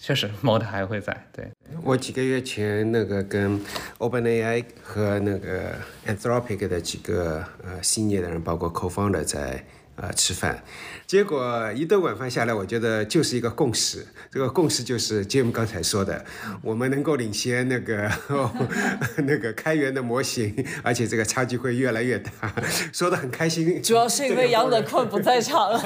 [0.00, 1.26] 确实 猫的还会在。
[1.32, 1.50] 对
[1.82, 3.60] 我几个月前那个跟
[3.98, 5.74] OpenAI 和那个
[6.06, 9.64] Anthropic 的几个呃新业的人，包括 Cofounder 在
[9.96, 10.62] 呃吃饭。
[11.08, 14.06] 结果一顿晚饭下来，我觉得就是一个共识。
[14.30, 16.22] 这个共识就是 Jim 刚才说的，
[16.60, 18.12] 我们能够领先那个
[19.24, 22.30] 那个开源的模型，而且这个差距会越来越大，
[22.92, 23.82] 说的很开心。
[23.82, 25.80] 主要是因为杨德坤不在场。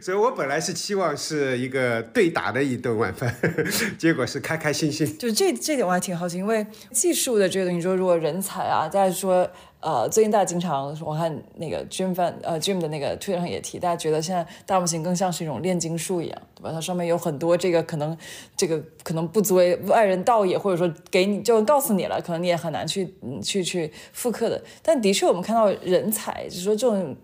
[0.00, 3.34] 所以我本来是期望是一个对打的一顿晚饭，
[3.98, 5.18] 结果是开开心心。
[5.18, 9.50] 就这这点我还挺好奇，因为技术的这个东西，说如果人才啊，大家说
[9.84, 16.70] 呃，最近大家经常我看那个 Jim 范呃 Jim 的那个推特上也提，大家觉得现在大模型更像是一种炼金术一样，对吧？
[16.72, 18.16] 它上面有很多这个可能
[18.56, 24.58] 这个可能不足为外人道也，或者说给你就告诉你了，可能你也很难去去去复刻的。
[24.82, 27.14] 但的确，我们看到人才，就是说这种。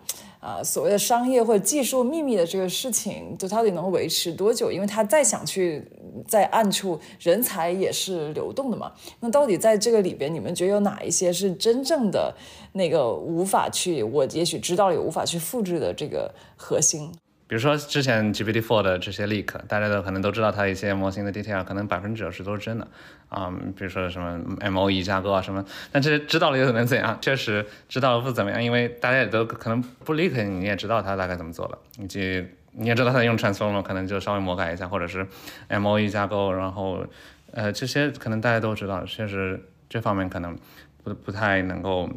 [0.40, 4.72] 啊，所谓的商业或者技术秘密的这个事情，就到底能维持多久？
[4.72, 5.86] 因为他再想去
[6.26, 8.90] 在暗处，人才也是流动的嘛。
[9.20, 12.34] 那到底在这个里边，你们觉得有哪一些是真正的
[12.72, 17.12] 那个无法去，我也许知道也无法去复制的这个核心？
[17.50, 22.86] 比如说之前 GPT-4 的这些 leak，大家都可能都知道它一些模型的 detail，可能百分之九十都是真的，
[23.28, 27.18] 啊、比如说什么 MOE 架构啊什么，但这些知道了又能怎样？
[27.20, 35.26] 确实知道了不怎么样，因为大家也都可能不 leak，你也知道它大概怎么做了，以及你也知道它用 transformer 可能就稍微魔改一下，或者是
[35.68, 37.04] MOE 架构，然后
[37.50, 40.56] 呃这些可能大家都知道，确实这方面可能
[41.02, 42.08] 不不太能够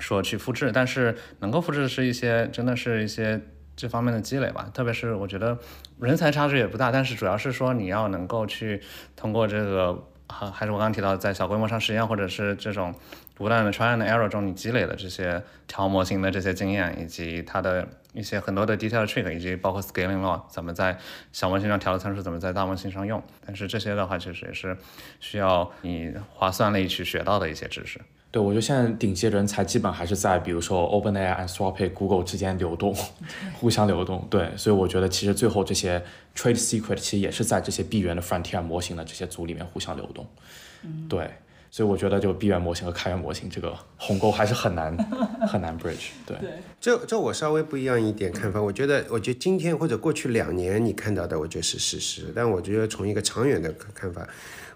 [0.00, 3.40] 说去复制，但是能够复制的是一些真的是一些。
[3.80, 5.56] 这方面的积累吧，特别是我觉得
[5.98, 8.82] 人才差距也不大，但是主要是说你要能够去
[9.16, 12.94] 通过这个，还还是我刚刚提到在小规模上实验，或者是这种
[13.34, 20.98] 不断的 try and error 中你积累的这些调模型的这些经验，以及它的一些很多的 detail trick，以及包括 scaling law 怎么在
[21.32, 23.22] 小模型上调的参数，怎么在大模型上用。
[23.46, 24.76] 但是这些的话，其实也是
[25.20, 27.98] 需要你花算力去学到的一些知识。
[28.32, 32.94] 对，我觉得现在顶级人才基本还是在比如说 OpenAI、Anthropic、Google 之间流动，
[33.54, 34.24] 互相流动。
[34.30, 36.00] 对，所以我觉得其实最后这些
[36.36, 40.24] trade secret 其实也是在这些闭源的 frontier 模型的这些组里面互相流动。
[41.08, 41.28] 对，
[41.72, 44.96] 所以我觉得就闭源模型和开源模型这个鸿沟还是很难
[45.48, 46.10] 很难 bridge。
[46.24, 46.36] 对，
[46.80, 54.24] 这这我稍微不一样一点看法，我觉得，我觉得今天或者过去两年你看到的，我觉得是事实，但我觉得从一个长远的看法。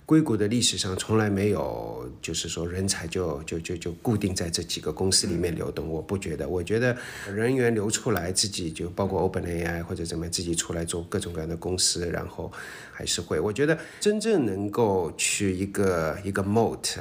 [0.06, 5.88] 硅谷的历史上从来没有，就是说人才就就就就固定在这几个公司里面流动。
[5.88, 6.96] 我不觉得，我觉得
[7.32, 12.52] 人员流出来，自己就包括 OpenAI 或者怎么样，自己出来做各种各样的公司，然后
[12.92, 13.40] 还是会。
[13.40, 16.98] 我觉得真正能够去一个一个 moat。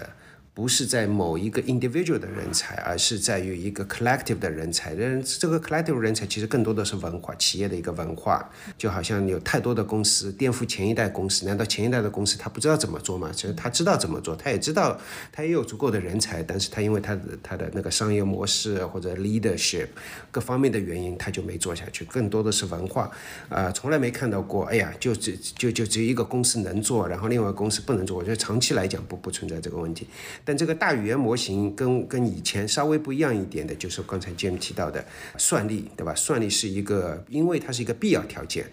[0.56, 4.94] 不是在某一个 individual 的人才，而是在于一个 collective 的人才。
[4.94, 8.48] 人这个 collective 人才其实更多的是文化，企业的一个文化。
[8.78, 13.32] 就好像有太多的公司颠覆前一代公司，难道前一代的公司他不知道怎么做吗？
[13.34, 14.96] 其实他知道怎么做，他也知道
[15.32, 19.88] 他也有足够的人才，但是他因为他的他的那个商业模式或者 leadership
[20.30, 22.06] 各方面的原因，他就没做下去。
[22.06, 23.10] 更多的是文化，
[23.50, 24.66] 啊、从来没看到过。
[24.66, 28.16] 哎呀，就只就就只有一个公司能做，然后另外一个公司不能做。
[28.16, 30.08] 我觉得长期来讲不不存在这个问题。
[30.46, 35.04] 但这个大语言模型跟跟以前稍微不一样一点的，就是刚才 Jim 提到的
[35.38, 36.14] 算力，对吧？
[36.16, 38.66] 算力是一个，因为它是一个必要条件，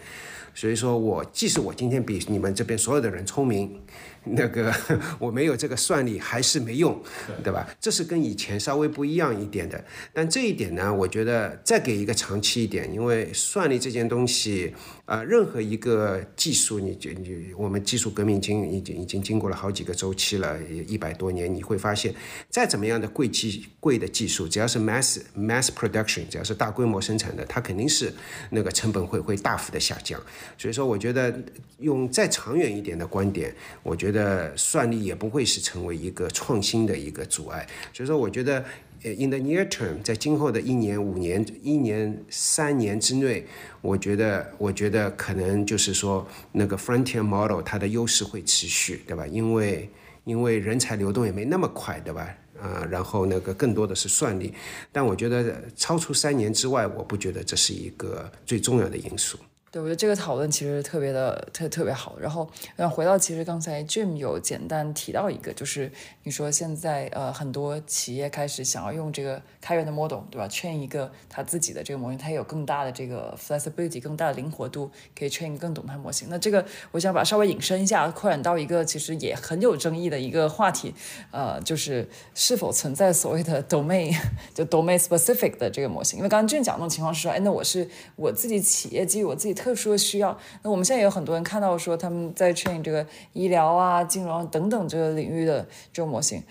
[0.54, 3.80] 所以说我即使我今天比你们这边所有的人聪明，
[4.36, 4.72] 那个
[5.18, 7.02] 我没有这个算力还是没用，
[7.42, 7.66] 对吧？
[7.80, 9.82] 这是跟以前稍微不一样一点的。
[10.12, 14.74] 但这一点呢，我觉得再给一个长期一点，因为算力这件东西。
[15.06, 20.56] 呃，任何一个技术，你就你我们技术革命已经已经已经经过了好几个周期了，
[20.86, 22.14] 一百多年，你会发现，
[22.48, 28.12] 再怎么样的贵技贵的技术，只要是 mass mass production，只要是大规模生产的，它肯定是
[28.50, 30.22] 那个成本会会大幅的下降。
[30.56, 31.36] 所以说，我觉得
[31.78, 33.52] 用再长远一点的观点，
[33.82, 34.19] 我觉得
[34.56, 37.66] 算力也不会是成为一个创新的一个阻碍。
[37.92, 38.64] 所以说，我觉得。
[39.02, 43.46] 呃 In the near term，在今后的一年、五年、一年、三年之内，
[43.80, 49.26] 我觉得，我觉得可能就是说，那个 frontier model 它的优势会持续，对吧？
[49.26, 49.88] 因为
[50.24, 52.28] 因为人才流动也没那么快，对吧？
[52.60, 54.52] 啊、然后那个更多的是算力，
[54.92, 59.38] 但我觉得超出三年之外，我不觉得这是一个最重要的因素。
[59.72, 62.18] 对，我觉得这个讨论其实特别的特特别好。
[62.18, 65.92] 然后，然后回到其实刚才 Jim 有简单提到一个，就是
[66.24, 76.26] 你说现在呃很多企业开始想要用这个开源的 model，对吧？train 一个他自己的这个模型，它有更大的这个 flexibility，更大的灵活度，可以 train 更懂它模型。
[76.28, 80.92] 那这个我想把稍微引申一下，扩展到一个其实也很有争议的一个话题，
[81.30, 84.12] 呃，就是是否存在所谓的 domain
[84.52, 86.18] 就 domain specific 的这个模型。
[86.18, 89.59] 因为刚刚 Jim 讲那种情况是说，哎，那我是我自己企业基于我自己。
[89.60, 95.60] 特殊的需要，那我们现在也有很多人看到说他们在 train 这个医疗啊、金融等等这个领域的
[95.92, 96.42] 这种模型，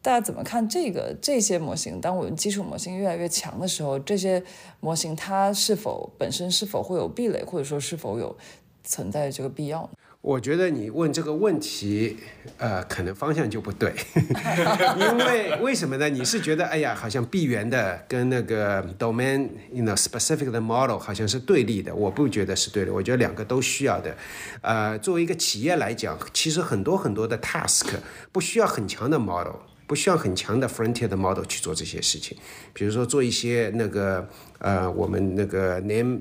[0.00, 2.00] 大家怎么看这个这些模型？
[2.00, 4.40] 当我们基础模型越来越强的时候，这些
[4.78, 8.36] 模型它是否本身是否会有壁垒，或者说是否有
[8.84, 9.90] 存在这个必要？
[10.22, 12.16] 我觉得你问这个问题，
[12.56, 13.92] 呃，可能方向就不对，
[14.96, 16.08] 因为为什么呢？
[16.08, 21.92] 你是觉得，哎呀，好像闭源的跟那个 domain，you know specific 的 model 好像是对立的。
[21.92, 24.16] 我不觉得是对的，我觉得两个都需要的。
[24.60, 27.88] 呃，作为一个企业来讲，其实很多很多的 task
[28.30, 29.56] 不需要很强的 model。
[29.84, 32.34] 不需要很强的 frontier 的 model 去做这些事情，
[32.72, 34.26] 比如说做一些那个
[34.62, 36.20] 呃我们那个 name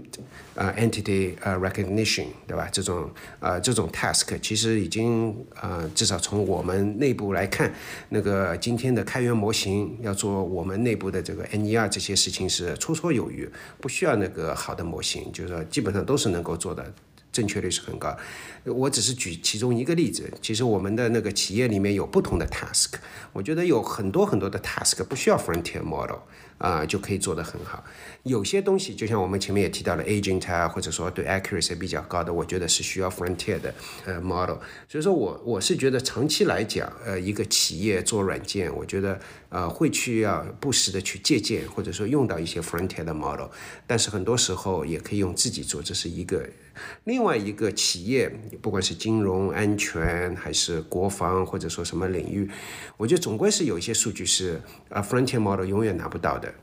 [0.55, 2.67] 呃 entity 呃 recognition 对吧？
[2.71, 3.09] 这种
[3.39, 7.71] 呃这种 task 其实已经呃至少从我们内部来看，
[8.09, 13.49] 那个今天的开源模型要做我们内部的这个 NER 这些事情是绰绰有余，
[13.79, 16.91] 不需要那个好的模型，就是说基本上都是能够做的。
[17.31, 18.15] 正确率是很高，
[18.65, 20.31] 我只是举其中一个例子。
[20.41, 22.93] 其实我们的那个企业里面有不同的 task，
[23.31, 26.17] 我觉得有很多很多的 task 不需要 frontier model
[26.57, 27.83] 啊就可以做得很好。
[28.23, 33.73] 有些东西就像我们前面也提到了 agent 啊，或者说对 accuracy 比较高的，我觉得是需要 frontier 的
[34.05, 34.57] 呃 model。
[34.87, 43.47] 所以说我我是觉得长期来讲，呃，一个企业做软件，我觉得呃会去要不时的去借鉴或者说用到一些 frontier 的 model，
[43.87, 46.45] 但是很多时候也可以用自己做，这是一个。
[47.03, 48.29] 另外一个企业，
[48.61, 52.49] 不管是金融安全还是国防，或者说什么领域，
[52.97, 56.53] 我觉得总归是有一些数据是啊，frontier model 永远拿不到的，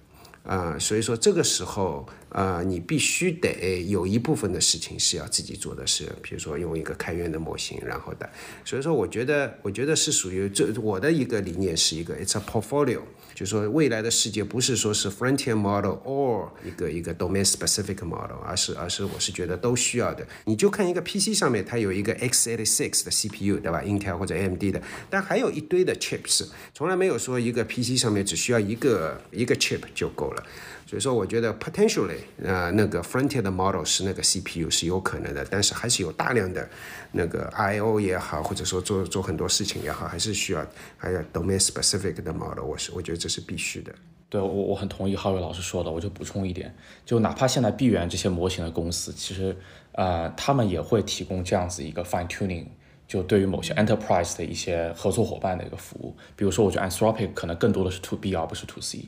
[0.45, 8.28] 啊，所以说这个时候啊，你必须得有一部分的事情是要自己做的事，比如说用一个开源的模型，然后的，
[8.65, 13.01] 所以说我觉得，我觉得是属于这我的一个理念是一个，it's a portfolio。
[13.39, 20.27] 就说未来的世界不是说是 frontier model or 一个一个 domain specific model，而是而是我是觉得都需要的。
[20.47, 30.44] 你就看一个 PC 上面它有一个 x86 的 CPU，对吧？Intel 或者 AMD 的，但还有一堆的 chips，从来没有说一个 PC 上面只需要一个一个 chip 就够了。
[30.89, 36.66] 所以说，我觉得 potentially，呃，那个 frontier 的 model 是那个 CPU 是有可能的，但是还是有大量的
[37.12, 40.66] 那个 I/O 也好，或者说做做很多事情也好，还是需要
[40.97, 42.65] 还有 domain specific 的 model。
[42.65, 43.93] 我是我觉得这是必须的。
[44.31, 46.74] 对我我很同意浩伟老师说的，我就补充一点，
[47.05, 49.55] 就哪怕现在闭源这些模型的公司，其实
[49.93, 52.65] 呃，他们也会提供这样子一个 fine tuning，
[53.06, 56.16] 就对于某些 enterprise 的一些合作伙伴的一个服务。
[56.35, 59.05] 比如说，我觉得 Anthropic 可能更多的是 to B 而不是 to C。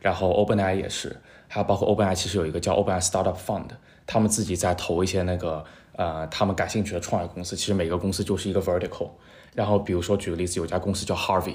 [0.00, 1.16] 然后 OpenAI 也是，
[1.54, 3.68] 还有包括 OpenAI 其实有一个叫 OpenAI Startup Fund，
[4.08, 7.54] 他们自己在投一些那个呃他们感兴趣的创业公司。
[7.54, 9.10] 其实每个公司就是一个 vertical。
[9.54, 11.54] 然后比如说举个例子，有家公司叫 Harvey，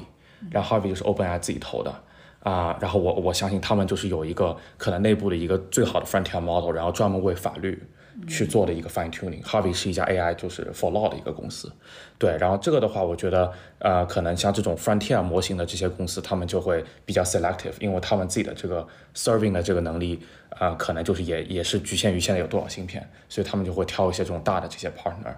[0.50, 1.94] 然后 Harvey 就是 OpenAI 自己投的
[2.40, 2.78] 啊。
[2.80, 7.84] 然后我我相信他们就是有一个可能内部的一个最好的 frontier model，然后专门为法律。
[8.28, 9.42] 去做的一个 fine tuning。
[9.42, 11.72] Harvey 是一家 AI 就是 for law 的一个公司，
[12.18, 12.38] 对。
[12.38, 20.20] 然后这个的话，我觉得呃，可能像这种 frontier 模型的这些公司，他们就会比较 selective，因为他们自己的这个 serving 的这个能力，
[20.60, 25.34] 呃，可能就是也也是局限于现在有多少芯片，所以他们就会挑一些这种大的这些 partner，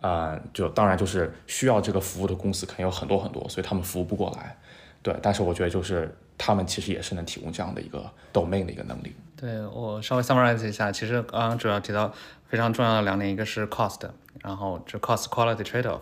[0.00, 4.56] 啊，就当然就是需要这个服务的公司肯定有很多很多，所以他们服务不过来，
[5.04, 5.16] 对。
[5.22, 9.14] 但是我觉得就是他们其实也是能提供这样的一个 domain 的一个能力。
[9.36, 12.12] 对我稍微 summarize 一下，其实刚刚主要提到
[12.48, 14.00] 非常重要的两点，一个是 cost，
[14.42, 16.00] 然后这 cost quality trade off，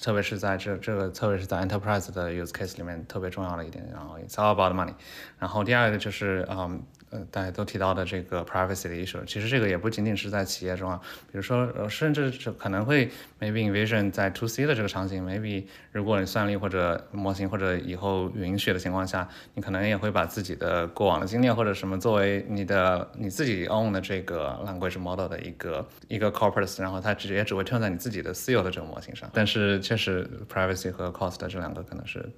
[0.00, 4.94] 特别是在这这个特别是在 enterprise 的 use case 里面特别重要的一点，然后 it's all about money，
[5.38, 6.82] 然后第二个就是嗯。
[7.30, 13.10] 大家都提到的这个 privacy 的 issue，其实这个也不仅仅是在企业中啊，比如说，呃，甚至是可能会
[13.40, 29.30] maybe envision 在 to C 的这个场景，maybe 如果你算力或者模型或者以后允许的情况下，你可能也会把自己的过往的经验或者什么作为你的你自己 own 的这个 language model 的一个一个 corpus，然后它直接只会 turn 在你自己的私有的这个模型上。
[29.32, 32.28] 但是确实 privacy 和 cost 这两个可能是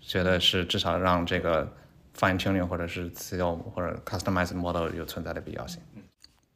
[0.00, 1.72] 觉得是至少让这个。
[2.16, 5.80] Fine tuning 或者是自由或者 customized model 有存在的必要性。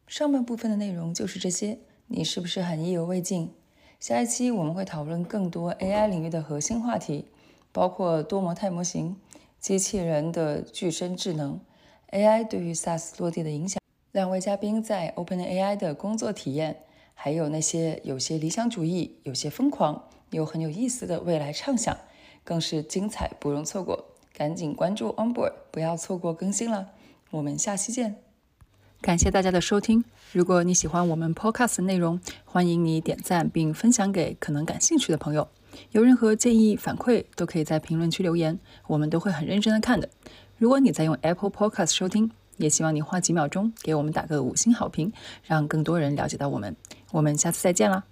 [0.06, 3.52] 上半部分的内容就是这些，你是不是很意犹未尽？
[3.98, 7.26] 下一期我们会讨论更多 AI 领域的核心话题，
[7.72, 9.16] 包括多模态模型、
[9.58, 11.58] 机器人的具身智能、
[12.10, 13.80] AI 对于 SaaS 落地的影响。
[14.12, 16.84] 两位嘉宾在 OpenAI 的工作体验，
[17.14, 21.96] 还有那些有些理想主义、有些疯狂又很有意思的未来畅想，
[22.44, 24.14] 更是精彩不容错过。
[24.36, 26.90] 赶紧关注 Onboard，不要错过更新了。
[27.30, 28.16] 我们下期见。
[29.00, 30.04] 感谢大家的收听。
[30.32, 35.48] 如果你喜欢我们 Podcast 的内容，欢迎你点赞并分享给可能感兴趣的朋友。
[35.92, 38.58] 有任何建议反馈，都可以在评论区留言，
[38.88, 40.06] 我们都会很认真的看的。
[40.58, 45.10] 如果你在用 Apple Podcast 收听，也希望你花几秒钟给我们打个五星好评，
[45.44, 46.76] 让更多人了解到我们。
[47.12, 48.04] 我们下次再见啦！